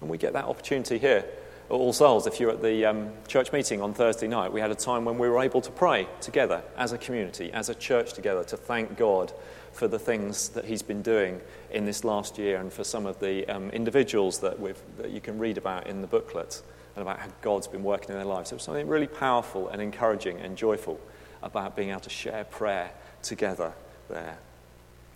And 0.00 0.10
we 0.10 0.18
get 0.18 0.32
that 0.34 0.44
opportunity 0.44 0.98
here 0.98 1.24
at 1.68 1.72
All 1.72 1.92
Souls. 1.92 2.26
If 2.26 2.38
you're 2.38 2.50
at 2.50 2.62
the 2.62 2.84
um, 2.84 3.10
church 3.26 3.52
meeting 3.52 3.80
on 3.80 3.94
Thursday 3.94 4.28
night, 4.28 4.52
we 4.52 4.60
had 4.60 4.70
a 4.70 4.76
time 4.76 5.04
when 5.04 5.18
we 5.18 5.28
were 5.28 5.40
able 5.40 5.60
to 5.60 5.70
pray 5.70 6.06
together 6.20 6.62
as 6.76 6.92
a 6.92 6.98
community, 6.98 7.52
as 7.52 7.68
a 7.68 7.74
church 7.74 8.12
together, 8.12 8.44
to 8.44 8.56
thank 8.56 8.96
God 8.96 9.32
for 9.72 9.88
the 9.88 9.98
things 9.98 10.50
that 10.50 10.64
He's 10.64 10.82
been 10.82 11.02
doing 11.02 11.40
in 11.70 11.84
this 11.84 12.04
last 12.04 12.38
year 12.38 12.58
and 12.58 12.72
for 12.72 12.84
some 12.84 13.06
of 13.06 13.20
the 13.20 13.46
um, 13.48 13.70
individuals 13.70 14.40
that, 14.40 14.58
that 14.98 15.10
you 15.10 15.20
can 15.20 15.38
read 15.38 15.58
about 15.58 15.86
in 15.86 16.00
the 16.00 16.06
booklet 16.06 16.62
and 16.94 17.02
about 17.02 17.18
how 17.18 17.28
God's 17.42 17.68
been 17.68 17.82
working 17.82 18.10
in 18.10 18.16
their 18.16 18.24
lives. 18.24 18.50
There 18.50 18.56
was 18.56 18.62
something 18.62 18.88
really 18.88 19.06
powerful 19.06 19.68
and 19.68 19.82
encouraging 19.82 20.38
and 20.38 20.56
joyful 20.56 20.98
about 21.42 21.76
being 21.76 21.90
able 21.90 22.00
to 22.00 22.10
share 22.10 22.44
prayer 22.44 22.90
together 23.22 23.72
there. 24.08 24.38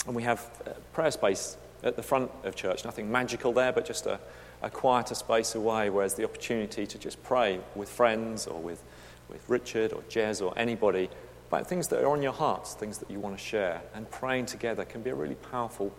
And 0.07 0.15
we 0.15 0.23
have 0.25 0.47
prayer 0.93 1.11
space 1.11 1.57
at 1.83 1.97
the 1.97 2.03
front 2.03 2.31
of 2.45 2.55
church, 2.55 2.85
nothing 2.85 3.11
magical 3.11 3.53
there, 3.53 3.73
but 3.73 3.87
just 3.87 4.07
a, 4.07 4.21
a 4.63 4.71
quieter 4.71 5.15
space 5.15 5.55
away 5.55 5.91
where 5.91 6.03
there's 6.03 6.15
the 6.15 6.25
opportunity 6.25 6.87
to 6.87 6.99
just 6.99 7.23
pray 7.23 7.61
with 7.75 7.89
friends 7.89 8.47
or 8.47 8.61
with, 8.61 8.83
with 9.29 9.43
Richard 9.49 9.93
or 9.93 10.03
Jez 10.03 10.45
or 10.45 10.53
anybody 10.57 11.09
about 11.49 11.67
things 11.67 11.89
that 11.89 12.03
are 12.03 12.09
on 12.09 12.23
your 12.23 12.33
hearts, 12.33 12.75
things 12.75 12.99
that 12.99 13.11
you 13.11 13.19
want 13.19 13.37
to 13.37 13.43
share. 13.43 13.83
And 13.95 14.11
praying 14.11 14.47
together 14.47 14.85
can 14.85 15.03
be 15.03 15.11
a 15.11 15.15
really 15.15 15.35
powerful 15.35 15.93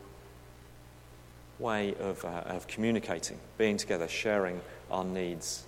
way 1.59 1.95
of, 1.99 2.23
uh, 2.23 2.43
of 2.45 2.67
communicating, 2.67 3.37
being 3.57 3.77
together, 3.77 4.07
sharing 4.07 4.61
our 4.89 5.03
needs. 5.03 5.65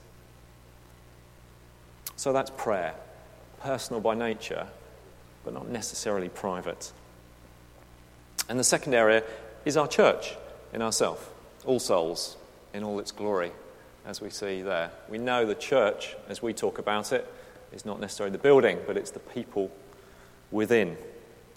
So 2.16 2.32
that's 2.32 2.52
prayer, 2.52 2.94
personal 3.60 4.02
by 4.02 4.16
nature, 4.16 4.68
but 5.44 5.54
not 5.54 5.68
necessarily 5.68 6.30
private. 6.30 6.92
And 8.48 8.60
the 8.60 8.64
second 8.64 8.94
area 8.94 9.24
is 9.66 9.78
our 9.78 9.88
church 9.88 10.36
in 10.74 10.82
ourself, 10.82 11.32
all 11.66 11.80
souls 11.80 12.38
in 12.74 12.84
all 12.84 13.00
its 13.00 13.12
glory, 13.12 13.52
as 14.06 14.22
we 14.22 14.30
see 14.30 14.62
there. 14.62 14.92
We 15.10 15.18
know 15.18 15.46
the 15.46 15.56
church, 15.56 16.16
as 16.28 16.42
we 16.42 16.54
talk 16.54 16.78
about 16.80 17.12
it, 17.12 17.32
is 17.72 17.86
not 17.86 18.00
necessarily 18.00 18.32
the 18.32 18.42
building, 18.42 18.80
but 18.86 18.98
it's 18.98 19.12
the 19.12 19.20
people 19.20 19.72
within. 20.52 20.98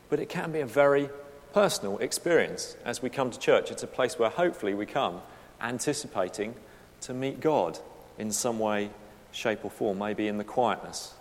But 0.09 0.20
it 0.20 0.29
can 0.29 0.52
be 0.52 0.61
a 0.61 0.66
very 0.66 1.11
personal 1.52 1.98
experience 1.98 2.76
as 2.85 3.02
we 3.02 3.11
come 3.11 3.31
to 3.31 3.38
church. 3.38 3.70
It's 3.70 3.83
a 3.83 3.88
place 3.88 4.18
where 4.18 4.31
hopefully 4.31 4.74
we 4.74 4.87
come 4.87 5.20
anticipating 5.61 6.55
to 7.02 7.14
meet 7.14 7.40
God 7.40 7.79
in 8.18 8.31
some 8.31 8.59
way, 8.59 8.90
shape, 9.33 9.64
or 9.64 9.70
form, 9.70 9.98
maybe 9.98 10.29
in 10.29 10.38
the 10.38 10.44
quietness. 10.44 11.14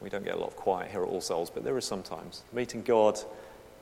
We 0.00 0.08
don't 0.08 0.24
get 0.24 0.34
a 0.34 0.38
lot 0.38 0.48
of 0.48 0.56
quiet 0.56 0.90
here 0.90 1.02
at 1.02 1.08
All 1.08 1.20
Souls, 1.20 1.50
but 1.50 1.62
there 1.62 1.76
is 1.76 1.84
sometimes. 1.84 2.42
Meeting 2.52 2.82
God 2.82 3.18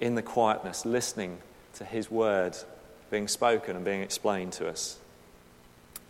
in 0.01 0.15
the 0.15 0.23
quietness, 0.23 0.85
listening 0.85 1.39
to 1.75 1.85
His 1.85 2.11
word 2.11 2.57
being 3.11 3.29
spoken 3.29 3.77
and 3.77 3.85
being 3.85 4.03
explained 4.03 4.53
to 4.55 4.69
us. 4.69 4.99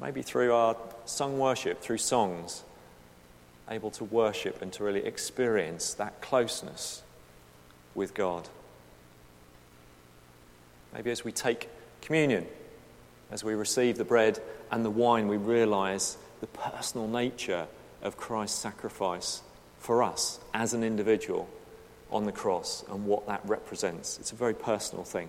Maybe 0.01 0.23
through 0.23 0.53
our 0.53 0.77
sung 1.05 1.39
worship, 1.39 1.81
through 1.81 1.99
songs, 1.99 2.63
able 3.69 3.91
to 3.93 4.05
worship 4.05 4.63
and 4.63 4.73
to 4.75 4.85
really 4.85 5.05
experience 5.05 5.95
that 5.95 6.21
closeness 6.21 7.03
with 7.95 8.15
God. 8.15 8.49
Maybe 10.95 11.11
as 11.11 11.25
we 11.25 11.33
take 11.33 11.69
communion, 12.01 12.47
as 13.31 13.45
we 13.45 13.55
receive 13.55 13.99
the 13.99 14.05
bread 14.05 14.41
and 14.71 14.85
the 14.85 14.91
wine, 14.91 15.29
we 15.29 15.37
realize 15.37 16.17
the 16.41 16.47
personal 16.47 17.09
nature 17.09 17.67
of 18.03 18.17
Christ's 18.17 18.59
sacrifice 18.59 19.43
for 19.79 20.03
us 20.03 20.39
as 20.55 20.73
an 20.73 20.83
individual 20.83 21.49
on 22.11 22.25
the 22.25 22.33
cross 22.33 22.85
and 22.91 23.05
what 23.05 23.27
that 23.27 23.43
represents. 23.45 24.19
It's 24.19 24.33
a 24.33 24.37
very 24.37 24.55
personal 24.55 25.05
thing. 25.05 25.29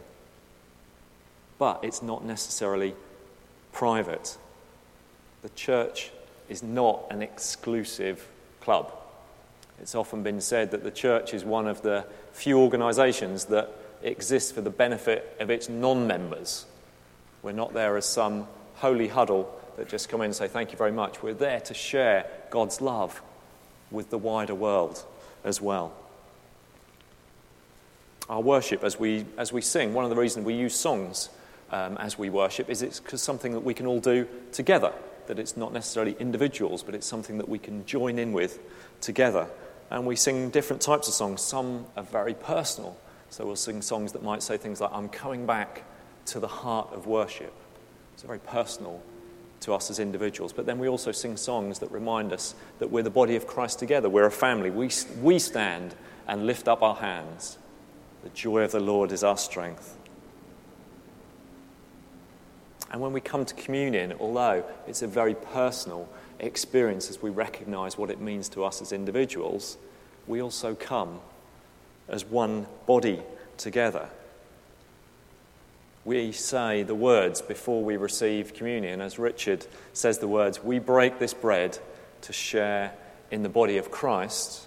But 1.58 1.84
it's 1.84 2.01
not 2.01 2.23
necessarily 2.23 2.95
private. 3.73 4.38
The 5.41 5.49
church 5.49 6.12
is 6.47 6.63
not 6.63 7.06
an 7.12 7.21
exclusive 7.21 8.28
club. 8.62 8.91
It's 9.82 9.95
often 9.95 10.23
been 10.23 10.41
said 10.41 10.71
that 10.71 10.84
the 10.84 10.91
church 10.91 11.34
is 11.34 11.45
one 11.45 11.67
of 11.67 11.82
the 11.82 12.06
few 12.34 12.60
organisations 12.60 13.45
that 13.45 13.69
exists 14.02 14.52
for 14.52 14.62
the 14.62 14.69
benefit 14.69 15.36
of 15.39 15.49
its 15.49 15.69
non 15.69 16.08
members. 16.08 16.65
We're 17.41 17.52
not 17.54 17.73
there 17.73 17.95
as 17.95 18.06
some 18.06 18.47
holy 18.75 19.08
huddle 19.08 19.58
that 19.78 19.88
just 19.88 20.10
come 20.10 20.21
in 20.21 20.25
and 20.25 20.36
say, 20.36 20.47
Thank 20.47 20.71
you 20.71 20.78
very 20.78 20.91
much. 20.91 21.23
We're 21.23 21.34
there 21.34 21.62
to 21.62 21.73
share 21.73 22.25
God's 22.49 22.82
love 22.82 23.21
with 23.91 24.10
the 24.10 24.17
wider 24.17 24.56
world 24.56 25.04
as 25.43 25.62
well. 25.62 25.93
Our 28.30 28.41
worship, 28.41 28.84
as 28.84 28.99
we, 28.99 29.25
as 29.38 29.52
we 29.52 29.62
sing, 29.62 29.93
one 29.93 30.04
of 30.04 30.12
the 30.12 30.15
reasons 30.15 30.45
we 30.45 30.54
use 30.54 30.75
songs 30.75 31.30
um, 31.71 31.97
as 31.97 32.17
we 32.17 32.30
worship 32.30 32.69
is 32.69 32.82
it's 32.82 33.02
something 33.21 33.54
that 33.54 33.62
we 33.62 33.73
can 33.73 33.88
all 33.88 33.99
do 33.99 34.28
together, 34.52 34.93
that 35.29 35.37
it's 35.37 35.55
not 35.55 35.71
necessarily 35.71 36.15
individuals, 36.19 36.81
but 36.81 36.95
it's 36.95 37.05
something 37.05 37.37
that 37.37 37.47
we 37.47 37.59
can 37.59 37.85
join 37.85 38.17
in 38.17 38.33
with 38.33 38.59
together. 38.99 39.47
And 39.91 40.07
we 40.07 40.15
sing 40.15 40.49
different 40.49 40.81
types 40.81 41.07
of 41.07 41.13
songs. 41.13 41.41
Some 41.41 41.85
are 41.95 42.03
very 42.03 42.33
personal. 42.33 42.97
So 43.29 43.45
we'll 43.45 43.55
sing 43.55 43.83
songs 43.83 44.11
that 44.13 44.23
might 44.23 44.41
say 44.41 44.57
things 44.57 44.81
like, 44.81 44.89
I'm 44.91 45.07
coming 45.07 45.45
back 45.45 45.83
to 46.25 46.39
the 46.39 46.47
heart 46.47 46.89
of 46.93 47.05
worship. 47.05 47.53
It's 48.15 48.23
very 48.23 48.39
personal 48.39 49.03
to 49.61 49.73
us 49.75 49.91
as 49.91 49.99
individuals. 49.99 50.51
But 50.51 50.65
then 50.65 50.79
we 50.79 50.87
also 50.87 51.11
sing 51.11 51.37
songs 51.37 51.77
that 51.77 51.91
remind 51.91 52.33
us 52.33 52.55
that 52.79 52.89
we're 52.89 53.03
the 53.03 53.11
body 53.11 53.35
of 53.35 53.45
Christ 53.45 53.77
together. 53.77 54.09
We're 54.09 54.25
a 54.25 54.31
family. 54.31 54.71
We, 54.71 54.89
we 55.21 55.37
stand 55.37 55.93
and 56.27 56.47
lift 56.47 56.67
up 56.67 56.81
our 56.81 56.95
hands. 56.95 57.59
The 58.23 58.29
joy 58.29 58.63
of 58.63 58.71
the 58.71 58.79
Lord 58.79 59.11
is 59.11 59.23
our 59.23 59.37
strength. 59.37 59.95
And 62.91 63.02
when 63.02 63.13
we 63.13 63.21
come 63.21 63.45
to 63.45 63.54
communion, 63.54 64.13
although 64.19 64.63
it's 64.88 65.02
a 65.02 65.08
very 65.08 65.36
personal 65.36 66.10
experience 66.39 67.10
as 67.10 67.21
we 67.21 67.30
recognize 67.30 67.97
what 67.97 68.10
it 68.10 68.19
means 68.19 68.49
to 68.49 68.63
us 68.63 68.82
as 68.82 68.91
individuals, 68.91 69.78
we 70.28 70.41
also 70.41 70.75
come 70.75 71.19
as 72.08 72.25
one 72.25 72.65
body 72.88 73.21
together 73.58 74.10
we 76.10 76.32
say 76.32 76.82
the 76.82 76.95
words 76.95 77.39
before 77.39 77.84
we 77.84 77.95
receive 77.95 78.54
communion. 78.54 78.99
As 78.99 79.19
Richard 79.19 79.65
says 79.93 80.17
the 80.17 80.28
words, 80.28 80.63
we 80.63 80.80
break 80.80 81.19
this 81.19 81.36
bread 81.36 81.78
to 82.21 82.34
share 82.34 82.93
in 83.30 83.43
the 83.43 83.49
body 83.49 83.78
of 83.78 83.91
Christ. 83.91 84.65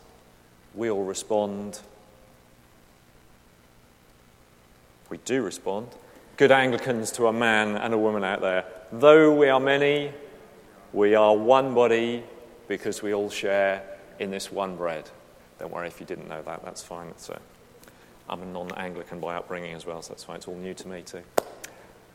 We 0.73 0.89
all 0.89 1.03
respond. 1.03 1.81
We 5.11 5.19
do 5.25 5.43
respond. 5.43 5.89
Good 6.43 6.51
Anglicans 6.51 7.13
to 7.13 7.29
a 7.29 7.33
man 7.33 7.77
and 7.77 7.95
a 7.95 7.97
woman 7.97 8.25
out 8.25 8.41
there. 8.41 8.65
Though 8.91 9.33
we 9.33 9.49
are 9.49 9.61
many, 9.61 10.13
we 10.93 11.15
are 11.15 11.37
one 11.37 11.73
body 11.73 12.25
because 12.67 13.01
we 13.01 13.15
all 13.15 13.31
share 13.31 13.85
in 14.19 14.33
this 14.33 14.51
one 14.51 14.75
bread. 14.75 15.09
Don't 15.61 15.73
worry 15.73 15.87
if 15.87 16.01
you 16.01 16.07
didn't 16.07 16.29
know 16.29 16.43
that, 16.43 16.65
that's 16.65 16.83
fine. 16.83 17.07
That's 17.07 17.29
a, 17.29 17.39
I'm 18.29 18.43
a 18.43 18.47
non 18.47 18.73
Anglican 18.73 19.21
by 19.21 19.37
upbringing 19.37 19.73
as 19.75 19.87
well, 19.87 20.03
so 20.03 20.09
that's 20.09 20.25
fine. 20.25 20.39
It's 20.39 20.49
all 20.49 20.57
new 20.57 20.75
to 20.75 20.89
me 20.89 21.03
too. 21.03 21.23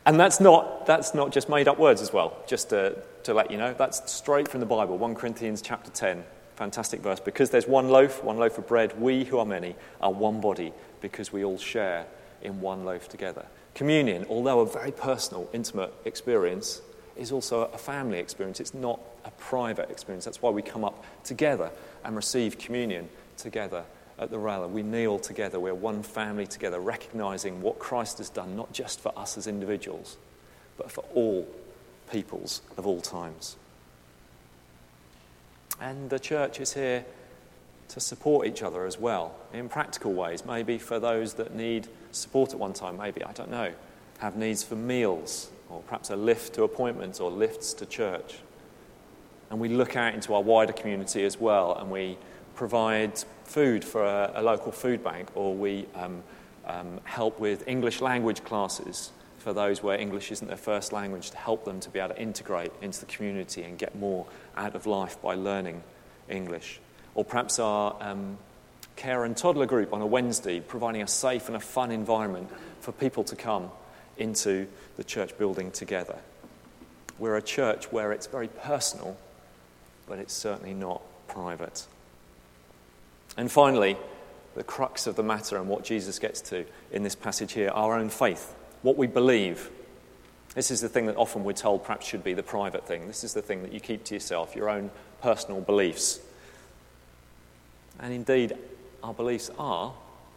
And 0.04 0.20
that's 0.20 0.40
not, 0.40 0.84
that's 0.84 1.14
not 1.14 1.32
just 1.32 1.48
made 1.48 1.66
up 1.66 1.78
words 1.78 2.02
as 2.02 2.12
well, 2.12 2.36
just 2.46 2.68
to, 2.68 2.98
to 3.22 3.32
let 3.32 3.50
you 3.50 3.56
know. 3.56 3.72
That's 3.72 4.12
straight 4.12 4.46
from 4.46 4.60
the 4.60 4.66
Bible, 4.66 4.98
1 4.98 5.14
Corinthians 5.14 5.62
chapter 5.62 5.90
10. 5.90 6.22
Fantastic 6.56 7.00
verse. 7.00 7.18
Because 7.18 7.48
there's 7.48 7.66
one 7.66 7.88
loaf, 7.88 8.22
one 8.22 8.36
loaf 8.36 8.58
of 8.58 8.66
bread, 8.66 9.00
we 9.00 9.24
who 9.24 9.38
are 9.38 9.46
many 9.46 9.74
are 10.02 10.12
one 10.12 10.42
body 10.42 10.74
because 11.00 11.32
we 11.32 11.44
all 11.44 11.56
share 11.56 12.04
in 12.42 12.60
one 12.60 12.84
loaf 12.84 13.08
together. 13.08 13.46
Communion, 13.78 14.26
although 14.28 14.58
a 14.58 14.66
very 14.66 14.90
personal, 14.90 15.48
intimate 15.52 15.94
experience, 16.04 16.82
is 17.16 17.30
also 17.30 17.70
a 17.72 17.78
family 17.78 18.18
experience. 18.18 18.58
It's 18.58 18.74
not 18.74 18.98
a 19.24 19.30
private 19.30 19.88
experience. 19.88 20.24
That's 20.24 20.42
why 20.42 20.50
we 20.50 20.62
come 20.62 20.84
up 20.84 21.04
together 21.22 21.70
and 22.04 22.16
receive 22.16 22.58
communion 22.58 23.08
together 23.36 23.84
at 24.18 24.32
the 24.32 24.38
rail. 24.40 24.68
We 24.68 24.82
kneel 24.82 25.20
together. 25.20 25.60
We're 25.60 25.74
one 25.74 26.02
family 26.02 26.44
together, 26.44 26.80
recognizing 26.80 27.62
what 27.62 27.78
Christ 27.78 28.18
has 28.18 28.30
done, 28.30 28.56
not 28.56 28.72
just 28.72 28.98
for 28.98 29.16
us 29.16 29.38
as 29.38 29.46
individuals, 29.46 30.16
but 30.76 30.90
for 30.90 31.04
all 31.14 31.46
peoples 32.10 32.62
of 32.78 32.84
all 32.84 33.00
times. 33.00 33.54
And 35.80 36.10
the 36.10 36.18
church 36.18 36.58
is 36.58 36.74
here 36.74 37.04
to 37.88 38.00
support 38.00 38.46
each 38.46 38.62
other 38.62 38.84
as 38.84 38.98
well 38.98 39.34
in 39.52 39.68
practical 39.68 40.12
ways. 40.12 40.44
Maybe 40.44 40.78
for 40.78 41.00
those 41.00 41.34
that 41.34 41.54
need 41.54 41.88
support 42.12 42.52
at 42.52 42.58
one 42.58 42.72
time, 42.72 42.96
maybe, 42.96 43.24
I 43.24 43.32
don't 43.32 43.50
know, 43.50 43.72
have 44.18 44.36
needs 44.36 44.62
for 44.62 44.76
meals 44.76 45.50
or 45.70 45.80
perhaps 45.80 46.10
a 46.10 46.16
lift 46.16 46.54
to 46.54 46.64
appointments 46.64 47.20
or 47.20 47.30
lifts 47.30 47.72
to 47.74 47.86
church. 47.86 48.36
And 49.50 49.58
we 49.58 49.68
look 49.68 49.96
out 49.96 50.14
into 50.14 50.34
our 50.34 50.42
wider 50.42 50.72
community 50.72 51.24
as 51.24 51.38
well 51.40 51.76
and 51.78 51.90
we 51.90 52.18
provide 52.54 53.24
food 53.44 53.84
for 53.84 54.04
a, 54.04 54.32
a 54.34 54.42
local 54.42 54.72
food 54.72 55.02
bank 55.02 55.28
or 55.34 55.54
we 55.54 55.86
um, 55.94 56.22
um, 56.66 57.00
help 57.04 57.38
with 57.38 57.66
English 57.66 58.00
language 58.00 58.44
classes 58.44 59.12
for 59.38 59.52
those 59.52 59.82
where 59.82 59.98
English 59.98 60.30
isn't 60.32 60.48
their 60.48 60.56
first 60.56 60.92
language 60.92 61.30
to 61.30 61.36
help 61.36 61.64
them 61.64 61.80
to 61.80 61.88
be 61.88 61.98
able 61.98 62.14
to 62.14 62.20
integrate 62.20 62.72
into 62.82 63.00
the 63.00 63.06
community 63.06 63.62
and 63.62 63.78
get 63.78 63.96
more 63.96 64.26
out 64.56 64.74
of 64.74 64.86
life 64.86 65.20
by 65.22 65.34
learning 65.34 65.82
English. 66.28 66.80
Or 67.18 67.24
perhaps 67.24 67.58
our 67.58 67.96
um, 67.98 68.38
care 68.94 69.24
and 69.24 69.36
toddler 69.36 69.66
group 69.66 69.92
on 69.92 70.00
a 70.00 70.06
Wednesday, 70.06 70.60
providing 70.60 71.02
a 71.02 71.08
safe 71.08 71.48
and 71.48 71.56
a 71.56 71.60
fun 71.60 71.90
environment 71.90 72.48
for 72.80 72.92
people 72.92 73.24
to 73.24 73.34
come 73.34 73.72
into 74.18 74.68
the 74.96 75.02
church 75.02 75.36
building 75.36 75.72
together. 75.72 76.14
We're 77.18 77.34
a 77.34 77.42
church 77.42 77.90
where 77.90 78.12
it's 78.12 78.28
very 78.28 78.46
personal, 78.46 79.16
but 80.06 80.20
it's 80.20 80.32
certainly 80.32 80.74
not 80.74 81.02
private. 81.26 81.88
And 83.36 83.50
finally, 83.50 83.96
the 84.54 84.62
crux 84.62 85.08
of 85.08 85.16
the 85.16 85.24
matter 85.24 85.56
and 85.56 85.68
what 85.68 85.82
Jesus 85.82 86.20
gets 86.20 86.40
to 86.42 86.66
in 86.92 87.02
this 87.02 87.16
passage 87.16 87.50
here 87.50 87.70
our 87.70 87.98
own 87.98 88.10
faith, 88.10 88.54
what 88.82 88.96
we 88.96 89.08
believe. 89.08 89.72
This 90.54 90.70
is 90.70 90.82
the 90.82 90.88
thing 90.88 91.06
that 91.06 91.16
often 91.16 91.42
we're 91.42 91.52
told 91.52 91.82
perhaps 91.82 92.06
should 92.06 92.22
be 92.22 92.34
the 92.34 92.44
private 92.44 92.86
thing. 92.86 93.08
This 93.08 93.24
is 93.24 93.34
the 93.34 93.42
thing 93.42 93.64
that 93.64 93.72
you 93.72 93.80
keep 93.80 94.04
to 94.04 94.14
yourself, 94.14 94.54
your 94.54 94.70
own 94.70 94.92
personal 95.20 95.60
beliefs. 95.60 96.20
And 98.00 98.12
indeed, 98.12 98.56
our 99.02 99.14
beliefs 99.14 99.50
are 99.58 99.92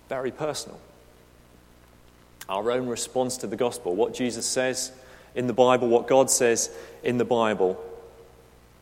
very 0.09 0.31
personal. 0.31 0.79
Our 2.49 2.71
own 2.71 2.87
response 2.87 3.37
to 3.37 3.47
the 3.47 3.55
gospel, 3.55 3.95
what 3.95 4.13
Jesus 4.13 4.45
says 4.45 4.91
in 5.35 5.47
the 5.47 5.53
Bible, 5.53 5.87
what 5.87 6.07
God 6.07 6.29
says 6.29 6.69
in 7.03 7.17
the 7.17 7.25
Bible, 7.25 7.81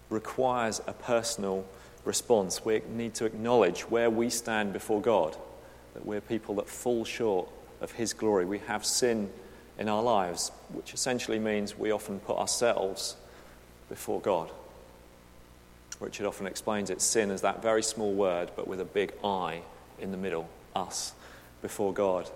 requires 0.10 0.82
a 0.88 0.94
personal 0.94 1.66
response. 2.06 2.66
We 2.66 2.82
need 2.96 3.14
to 3.16 3.26
acknowledge 3.26 3.82
where 3.82 4.10
we 4.10 4.30
stand 4.30 4.74
before 4.74 5.02
God, 5.02 5.36
that 5.94 6.06
we're 6.06 6.22
people 6.22 6.56
that 6.56 6.68
fall 6.68 7.06
short 7.06 7.48
of 7.82 7.92
His 7.92 8.14
glory. 8.14 8.46
We 8.46 8.60
have 8.60 8.86
sin 8.86 9.30
in 9.78 9.88
our 9.88 10.02
lives, 10.02 10.52
which 10.74 10.94
essentially 10.94 11.40
means 11.40 11.78
we 11.78 11.92
often 11.92 12.20
put 12.20 12.38
ourselves 12.38 13.16
before 13.88 14.20
God. 14.20 14.50
Richard 16.00 16.26
often 16.26 16.48
explains 16.48 16.90
it 16.90 17.02
sin 17.02 17.30
as 17.30 17.42
that 17.42 17.62
very 17.62 17.84
small 17.84 18.14
word, 18.14 18.52
but 18.56 18.68
with 18.68 18.80
a 18.80 18.86
big 18.86 19.14
I 19.24 19.62
in 20.00 20.12
the 20.12 20.18
middle, 20.18 20.50
us, 20.76 21.14
before 21.62 21.94
God. 21.94 22.30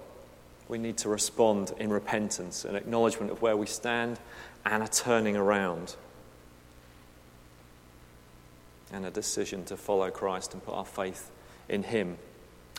We 0.68 0.78
need 0.78 0.98
to 1.00 1.10
respond 1.10 1.74
in 1.78 1.90
repentance 1.92 2.66
and 2.66 2.76
acknowledgement 2.76 3.32
of 3.32 3.42
where 3.42 3.56
we 3.56 3.66
stand 3.66 4.20
and 4.66 4.84
a 4.84 4.88
turning 4.88 5.36
around. 5.36 5.96
And 8.92 9.06
a 9.06 9.12
decision 9.12 9.66
to 9.66 9.78
follow 9.78 10.10
Christ 10.12 10.54
and 10.54 10.64
put 10.64 10.76
our 10.76 10.86
faith 10.86 11.32
in 11.70 11.84
Him. 11.84 12.18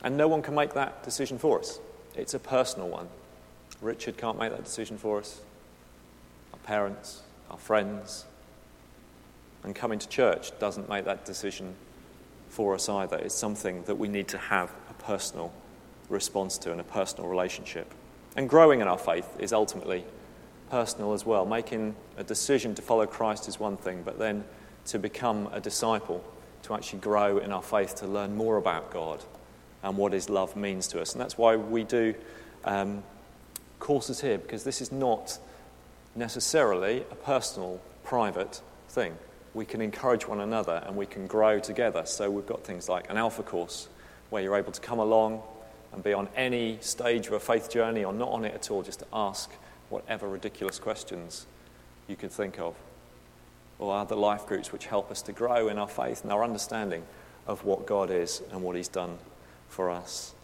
And 0.03 0.16
no 0.16 0.29
one 0.29 0.42
can 0.42 0.55
make 0.55 0.75
that 0.75 1.03
decision 1.03 1.38
for 1.38 1.61
us. 1.61 1.81
It's 2.14 2.35
a 2.35 2.38
personal 2.38 2.88
one. 2.88 3.09
Richard 3.81 4.16
can't 4.16 4.38
make 4.38 4.51
that 4.51 4.64
decision 4.64 4.99
for 4.99 5.18
us. 5.18 5.40
Our 6.53 6.59
parents, 6.61 7.23
our 7.51 7.59
friends, 7.59 8.27
and 9.64 9.74
coming 9.74 9.98
to 9.98 10.09
church 10.09 10.57
doesn't 10.59 10.88
make 10.88 11.07
that 11.07 11.24
decision 11.24 11.74
for 12.48 12.74
us 12.74 12.88
either. 12.88 13.16
It's 13.16 13.35
something 13.35 13.83
that 13.85 13.96
we 13.96 14.09
need 14.09 14.29
to 14.29 14.38
have 14.38 14.70
a 14.90 14.94
personal 15.03 15.53
response 16.09 16.59
to 16.59 16.70
and 16.70 16.81
a 16.81 16.85
personal 16.85 17.29
relationship. 17.29 17.92
And 18.37 18.48
growing 18.48 18.81
in 18.81 18.87
our 18.87 18.98
faith 18.98 19.29
is 19.38 19.53
ultimately 19.53 20.05
personal 20.70 21.14
as 21.14 21.24
well. 21.24 21.46
Making 21.46 21.96
a 22.16 22.24
decision 22.24 22.74
to 22.74 22.83
follow 22.83 23.07
Christ 23.07 23.48
is 23.48 23.59
one 23.59 23.77
thing, 23.77 24.03
but 24.05 24.18
then 24.18 24.44
to 24.87 24.98
become 24.98 25.48
a 25.53 25.61
disciple, 25.61 26.22
to 26.62 26.74
actually 26.74 27.00
grow 27.00 27.38
in 27.38 27.50
our 27.50 27.62
faith, 27.62 27.94
to 27.96 28.07
learn 28.07 28.37
more 28.37 28.59
about 28.59 28.92
God 28.92 29.24
and 29.83 29.96
what 29.96 30.12
His 30.12 30.29
love 30.29 30.57
means 30.57 30.87
to 30.88 31.00
us. 31.00 31.12
And 31.12 31.20
that's 31.20 31.38
why 31.38 31.57
we 31.57 31.85
do 31.85 32.14
um, 32.64 33.03
courses 33.79 34.20
here, 34.20 34.38
because 34.38 34.64
this 34.64 34.81
is 34.81 34.92
not 34.92 35.38
necessarily 36.14 37.05
a 37.11 37.14
personal, 37.14 37.81
private 38.05 38.61
thing 38.88 39.16
we 39.55 39.64
can 39.64 39.81
encourage 39.81 40.27
one 40.27 40.40
another 40.40 40.83
and 40.85 40.97
we 40.97 41.07
can 41.07 41.27
grow 41.27 41.61
together. 41.61 42.05
So 42.05 42.31
we've 42.31 42.47
got 42.47 42.64
things 42.64 42.88
like 42.88 43.09
an 43.09 43.17
alpha 43.17 43.43
course 43.43 43.88
where 44.31 44.43
you're 44.43 44.57
able 44.57 44.73
to 44.73 44.81
come 44.81 44.99
along 44.99 45.43
and 45.93 46.03
be 46.03 46.12
on 46.12 46.29
any 46.35 46.79
stage 46.81 47.29
of 47.29 47.35
a 47.35 47.40
faith 47.40 47.71
journey 47.71 48.05
or 48.05 48.12
not 48.12 48.31
on 48.31 48.45
it 48.45 48.53
at 48.53 48.71
all, 48.71 48.83
just 48.83 48.99
to 48.99 49.07
ask 49.12 49.51
whatever 49.90 50.29
ridiculous 50.29 50.81
questions 50.81 51.47
you 52.09 52.17
could 52.17 52.33
think 52.33 52.59
of. 52.59 52.75
Or 53.79 53.97
other 53.97 54.17
life 54.17 54.47
groups 54.47 54.73
which 54.73 54.87
help 54.87 55.11
us 55.11 55.23
to 55.23 55.33
grow 55.33 55.69
in 55.69 55.79
our 55.79 55.88
faith 55.88 56.25
and 56.25 56.33
our 56.33 56.43
understanding 56.43 57.05
of 57.47 57.64
what 57.64 57.87
God 57.87 58.11
is 58.11 58.43
and 58.51 58.62
what 58.62 58.75
He's 58.75 58.88
done 58.88 59.19
for 59.69 59.90
us. 59.90 60.35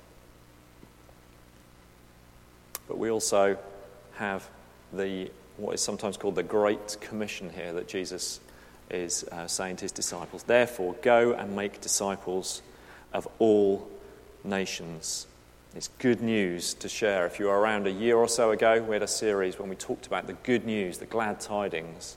But 2.86 2.98
we 2.98 3.10
also 3.10 3.56
have 4.14 4.48
the 4.92 5.30
what 5.56 5.74
is 5.74 5.80
sometimes 5.80 6.16
called 6.16 6.34
the 6.36 6.42
Great 6.42 6.96
Commission 7.00 7.50
here 7.50 7.72
that 7.72 7.86
Jesus 7.86 8.40
is 8.90 9.24
uh, 9.24 9.46
saying 9.46 9.76
to 9.76 9.82
his 9.82 9.92
disciples, 9.92 10.42
Therefore, 10.42 10.94
go 11.02 11.32
and 11.32 11.54
make 11.54 11.80
disciples 11.80 12.62
of 13.12 13.28
all 13.38 13.88
nations. 14.44 15.26
It's 15.74 15.88
good 15.98 16.20
news 16.20 16.74
to 16.74 16.88
share. 16.88 17.26
If 17.26 17.38
you 17.38 17.46
were 17.46 17.58
around 17.58 17.86
a 17.86 17.92
year 17.92 18.16
or 18.16 18.28
so 18.28 18.50
ago, 18.50 18.82
we 18.82 18.94
had 18.94 19.02
a 19.02 19.08
series 19.08 19.58
when 19.58 19.68
we 19.68 19.76
talked 19.76 20.06
about 20.06 20.26
the 20.26 20.32
good 20.32 20.66
news, 20.66 20.98
the 20.98 21.06
glad 21.06 21.40
tidings, 21.40 22.16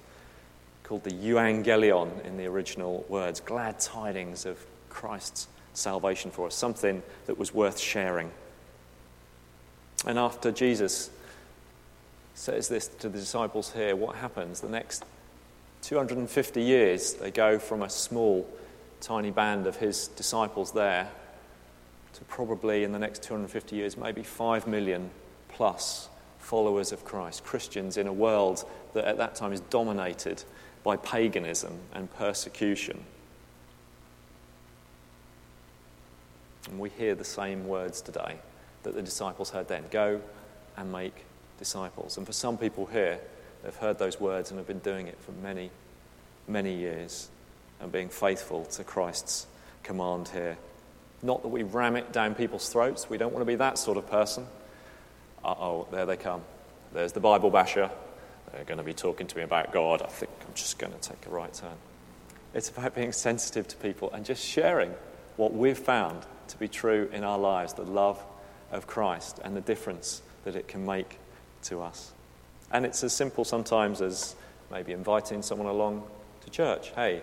called 0.83 1.03
the 1.03 1.11
Euangelion 1.11 2.25
in 2.25 2.37
the 2.37 2.45
original 2.45 3.05
words 3.07 3.39
glad 3.39 3.79
tidings 3.79 4.45
of 4.45 4.59
Christ's 4.89 5.47
salvation 5.73 6.31
for 6.31 6.47
us, 6.47 6.55
something 6.55 7.03
that 7.25 7.37
was 7.37 7.53
worth 7.53 7.79
sharing. 7.79 8.31
And 10.05 10.19
after 10.19 10.51
Jesus 10.51 11.09
says 12.35 12.67
this 12.67 12.87
to 12.87 13.09
the 13.09 13.19
disciples 13.19 13.71
here, 13.71 13.95
what 13.95 14.15
happens? 14.15 14.61
The 14.61 14.69
next 14.69 15.05
250 15.83 16.61
years, 16.61 17.13
they 17.13 17.29
go 17.29 17.59
from 17.59 17.83
a 17.83 17.89
small, 17.89 18.47
tiny 19.01 19.31
band 19.31 19.67
of 19.67 19.75
his 19.75 20.07
disciples 20.07 20.71
there 20.71 21.09
to 22.13 22.23
probably 22.25 22.83
in 22.83 22.93
the 22.93 22.99
next 22.99 23.21
250 23.23 23.75
years, 23.75 23.97
maybe 23.97 24.23
5 24.23 24.65
million 24.65 25.09
plus 25.49 26.07
followers 26.39 26.91
of 26.91 27.03
Christ, 27.03 27.43
Christians 27.43 27.97
in 27.97 28.07
a 28.07 28.13
world 28.13 28.65
that 28.93 29.05
at 29.05 29.17
that 29.17 29.35
time 29.35 29.51
is 29.51 29.59
dominated 29.59 30.43
by 30.83 30.95
paganism 30.95 31.77
and 31.93 32.11
persecution. 32.15 33.03
And 36.69 36.79
we 36.79 36.89
hear 36.89 37.13
the 37.13 37.25
same 37.25 37.67
words 37.67 38.01
today 38.01 38.37
that 38.83 38.95
the 38.95 39.01
disciples 39.01 39.49
heard 39.49 39.67
then 39.67 39.83
go 39.91 40.21
and 40.77 40.91
make 40.91 41.25
disciples. 41.59 42.17
And 42.17 42.25
for 42.25 42.33
some 42.33 42.57
people 42.57 42.85
here, 42.85 43.19
They've 43.63 43.75
heard 43.75 43.97
those 43.97 44.19
words 44.19 44.51
and 44.51 44.57
have 44.57 44.67
been 44.67 44.79
doing 44.79 45.07
it 45.07 45.17
for 45.19 45.31
many, 45.31 45.71
many 46.47 46.75
years 46.75 47.29
and 47.79 47.91
being 47.91 48.09
faithful 48.09 48.65
to 48.65 48.83
Christ's 48.83 49.47
command 49.83 50.29
here. 50.29 50.57
Not 51.21 51.41
that 51.41 51.47
we 51.47 51.63
ram 51.63 51.95
it 51.95 52.11
down 52.11 52.35
people's 52.35 52.67
throats. 52.69 53.09
We 53.09 53.17
don't 53.17 53.31
want 53.31 53.41
to 53.41 53.45
be 53.45 53.55
that 53.55 53.77
sort 53.77 53.97
of 53.97 54.09
person. 54.09 54.45
Uh 55.43 55.55
oh, 55.57 55.87
there 55.91 56.05
they 56.05 56.17
come. 56.17 56.41
there's 56.93 57.13
the 57.13 57.19
Bible 57.19 57.49
basher. 57.49 57.89
They're 58.51 58.65
going 58.65 58.77
to 58.77 58.83
be 58.83 58.93
talking 58.93 59.27
to 59.27 59.37
me 59.37 59.43
about 59.43 59.71
God. 59.71 60.01
I 60.01 60.07
think 60.07 60.31
I'm 60.47 60.53
just 60.53 60.77
going 60.77 60.93
to 60.93 60.99
take 60.99 61.25
a 61.25 61.29
right 61.29 61.53
turn. 61.53 61.75
It's 62.53 62.69
about 62.69 62.93
being 62.93 63.11
sensitive 63.11 63.67
to 63.69 63.77
people 63.77 64.11
and 64.11 64.23
just 64.25 64.45
sharing 64.45 64.93
what 65.37 65.53
we've 65.53 65.77
found 65.77 66.25
to 66.49 66.57
be 66.57 66.67
true 66.67 67.09
in 67.11 67.23
our 67.23 67.39
lives 67.39 67.73
the 67.73 67.83
love 67.83 68.23
of 68.71 68.85
Christ 68.85 69.39
and 69.43 69.55
the 69.55 69.61
difference 69.61 70.21
that 70.43 70.55
it 70.55 70.67
can 70.67 70.85
make 70.85 71.17
to 71.63 71.81
us. 71.81 72.11
And 72.73 72.87
it's 72.87 73.03
as 73.03 73.13
simple 73.13 73.45
sometimes 73.45 74.01
as 74.01 74.35
maybe 74.71 74.93
inviting 74.93 75.43
someone 75.43 75.67
along 75.67 76.03
to 76.43 76.49
church. 76.49 76.89
Hey, 76.95 77.21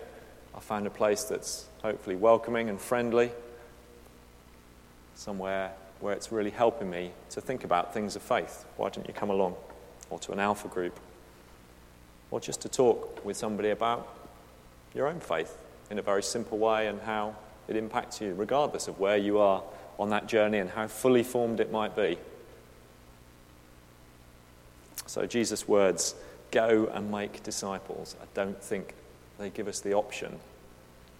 I 0.55 0.59
found 0.61 0.87
a 0.87 0.89
place 0.89 1.25
that's 1.25 1.65
hopefully 1.83 2.15
welcoming 2.15 2.69
and 2.69 2.79
friendly, 2.79 3.31
somewhere 5.13 5.73
where 5.99 6.13
it's 6.13 6.31
really 6.31 6.49
helping 6.49 6.89
me 6.89 7.11
to 7.31 7.41
think 7.41 7.65
about 7.65 7.93
things 7.93 8.15
of 8.15 8.21
faith. 8.21 8.65
Why 8.77 8.89
don't 8.89 9.05
you 9.07 9.13
come 9.13 9.29
along? 9.29 9.55
Or 10.09 10.19
to 10.19 10.31
an 10.31 10.39
alpha 10.39 10.69
group. 10.69 10.97
Or 12.31 12.39
just 12.39 12.61
to 12.61 12.69
talk 12.69 13.23
with 13.25 13.35
somebody 13.35 13.71
about 13.71 14.07
your 14.95 15.07
own 15.07 15.19
faith 15.19 15.57
in 15.89 15.99
a 15.99 16.01
very 16.01 16.23
simple 16.23 16.57
way 16.57 16.87
and 16.87 17.01
how 17.01 17.35
it 17.67 17.75
impacts 17.75 18.21
you, 18.21 18.33
regardless 18.33 18.87
of 18.87 18.99
where 18.99 19.17
you 19.17 19.37
are 19.39 19.63
on 19.99 20.09
that 20.09 20.27
journey 20.27 20.59
and 20.59 20.69
how 20.69 20.87
fully 20.87 21.23
formed 21.23 21.59
it 21.59 21.71
might 21.71 21.95
be. 21.95 22.17
So, 25.11 25.25
Jesus' 25.25 25.67
words, 25.67 26.15
go 26.51 26.89
and 26.93 27.11
make 27.11 27.43
disciples, 27.43 28.15
I 28.21 28.25
don't 28.33 28.63
think 28.63 28.93
they 29.37 29.49
give 29.49 29.67
us 29.67 29.81
the 29.81 29.91
option 29.93 30.39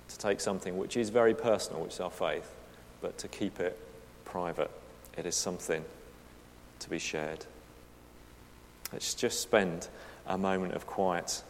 to 0.07 0.17
take 0.17 0.39
something 0.39 0.77
which 0.77 0.95
is 0.95 1.09
very 1.09 1.33
personal, 1.33 1.81
which 1.81 1.95
is 1.95 1.99
our 1.99 2.09
faith, 2.09 2.55
but 3.01 3.17
to 3.17 3.27
keep 3.27 3.59
it 3.59 3.77
private. 4.23 4.71
It 5.17 5.25
is 5.25 5.35
something 5.35 5.83
to 6.79 6.89
be 6.89 6.99
shared. 6.99 7.45
Let's 8.93 9.13
just 9.13 9.41
spend 9.41 9.89
a 10.25 10.37
moment 10.37 10.73
of 10.73 10.87
quiet. 10.87 11.43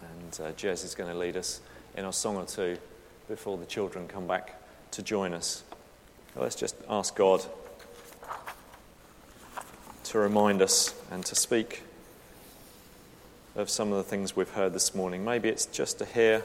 And 0.00 0.48
uh, 0.48 0.50
Jez 0.54 0.84
is 0.84 0.96
going 0.96 1.12
to 1.12 1.16
lead 1.16 1.36
us 1.36 1.60
in 1.96 2.06
a 2.06 2.12
song 2.12 2.34
or 2.34 2.44
two 2.44 2.76
before 3.28 3.56
the 3.56 3.66
children 3.66 4.08
come 4.08 4.26
back 4.26 4.60
to 4.90 5.02
join 5.04 5.32
us. 5.32 5.62
Let's 6.34 6.56
just 6.56 6.74
ask 6.88 7.14
God 7.14 7.46
to 10.12 10.18
remind 10.18 10.60
us 10.60 10.94
and 11.10 11.24
to 11.24 11.34
speak 11.34 11.84
of 13.56 13.70
some 13.70 13.90
of 13.90 13.96
the 13.96 14.02
things 14.02 14.36
we've 14.36 14.50
heard 14.50 14.74
this 14.74 14.94
morning. 14.94 15.24
Maybe 15.24 15.48
it's 15.48 15.64
just 15.64 16.00
to 16.00 16.04
hear 16.04 16.44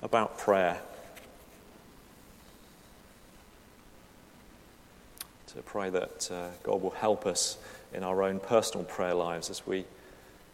about 0.00 0.38
prayer, 0.38 0.80
to 5.48 5.62
pray 5.62 5.90
that 5.90 6.30
uh, 6.30 6.46
God 6.62 6.80
will 6.80 6.90
help 6.90 7.26
us 7.26 7.58
in 7.92 8.04
our 8.04 8.22
own 8.22 8.38
personal 8.38 8.84
prayer 8.84 9.14
lives 9.14 9.50
as 9.50 9.66
we 9.66 9.84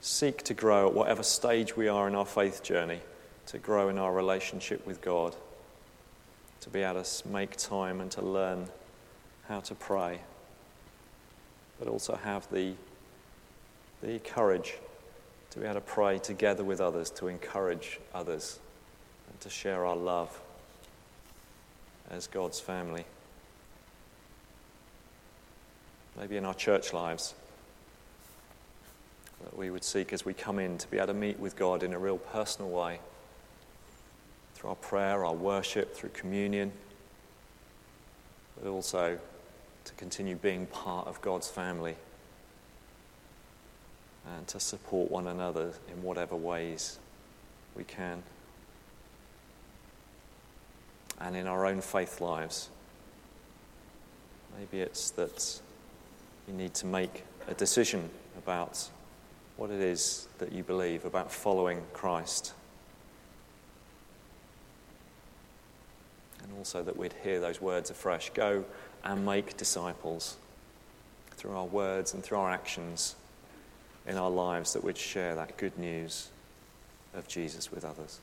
seek 0.01 0.45
to 0.45 0.55
grow 0.55 0.87
at 0.87 0.95
whatever 0.95 1.23
stage 1.23 1.77
we 1.77 1.89
are 1.89 2.09
in 2.09 2.15
our 2.15 2.25
faith 2.25 2.63
journey, 2.63 3.01
to 3.49 3.59
grow 3.59 3.91
in 3.91 3.99
our 3.99 4.15
relationship 4.15 4.87
with 4.87 5.03
God, 5.03 5.37
to 6.63 6.71
be 6.71 6.81
able 6.81 7.03
to 7.03 7.29
make 7.29 7.55
time 7.57 8.01
and 8.01 8.11
to 8.13 8.23
learn 8.23 8.69
how 9.47 9.61
to 9.61 9.75
pray, 9.75 10.21
but 11.79 11.89
also 11.89 12.17
have 12.17 12.51
the, 12.51 12.73
the 14.03 14.19
courage 14.21 14.75
to 15.51 15.59
be 15.59 15.65
able 15.65 15.75
to 15.75 15.81
pray 15.81 16.19
together 16.19 16.65
with 16.65 16.81
others, 16.81 17.11
to 17.11 17.29
encourage 17.29 17.99
others, 18.15 18.59
and 19.31 19.41
to 19.41 19.49
share 19.49 19.87
our 19.87 19.97
love 19.97 20.39
as 22.11 22.27
God's 22.27 22.61
family. 22.61 23.05
Maybe 26.19 26.37
in 26.37 26.45
our 26.45 26.55
church 26.55 26.93
lives, 26.93 27.35
that 29.45 29.57
we 29.57 29.71
would 29.71 29.85
seek 29.85 30.13
as 30.13 30.25
we 30.25 30.33
come 30.35 30.59
in 30.59 30.79
to 30.79 30.89
be 30.89 30.97
able 30.97 31.09
to 31.09 31.15
meet 31.15 31.39
with 31.39 31.57
God 31.57 31.83
in 31.83 31.93
a 31.93 31.99
real 31.99 32.19
personal 32.19 32.71
way 32.71 33.01
through 34.55 34.71
our 34.71 34.77
prayer, 34.77 35.25
our 35.25 35.35
worship, 35.35 35.95
through 35.95 36.11
communion, 36.11 36.73
but 38.61 38.71
also 38.71 39.19
to 39.87 39.95
continue 39.95 40.35
being 40.35 40.67
part 40.67 41.07
of 41.07 41.21
God's 41.23 41.49
family 41.49 41.97
and 44.37 44.47
to 44.49 44.61
support 44.61 45.11
one 45.11 45.29
another 45.29 45.73
in 45.91 46.03
whatever 46.03 46.35
ways 46.35 46.99
we 47.77 47.85
can. 47.85 48.23
And 51.21 51.37
in 51.37 51.47
our 51.47 51.65
own 51.65 51.81
faith 51.81 52.21
lives, 52.21 52.69
maybe 54.59 54.83
it's 54.83 55.11
that 55.11 55.61
you 56.49 56.55
need 56.55 56.75
to 56.75 56.87
make 56.87 57.25
a 57.49 57.55
decision 57.55 58.11
about 58.37 58.89
what 59.57 59.71
it 59.71 59.81
is 59.81 60.29
that 60.39 60.53
you 60.53 60.63
believe 60.63 61.05
about 61.05 61.31
following 61.33 61.83
Christ. 61.93 62.53
And 66.43 66.53
also 66.59 66.83
that 66.83 66.97
we'd 66.97 67.15
hear 67.23 67.41
those 67.41 67.61
words 67.61 67.91
afresh 67.91 68.31
go 68.31 68.65
and 69.07 69.25
make 69.25 69.57
disciples 69.57 70.37
through 71.37 71.53
our 71.53 71.65
words 71.65 72.13
and 72.13 72.23
through 72.23 72.39
our 72.39 72.51
actions 72.51 73.15
in 74.07 74.17
our 74.17 74.31
lives 74.31 74.73
that 74.73 74.83
we'd 74.83 74.99
share 74.99 75.37
that 75.37 75.57
good 75.57 75.79
news 75.79 76.29
of 77.15 77.29
Jesus 77.29 77.71
with 77.71 77.85
others. 77.85 78.19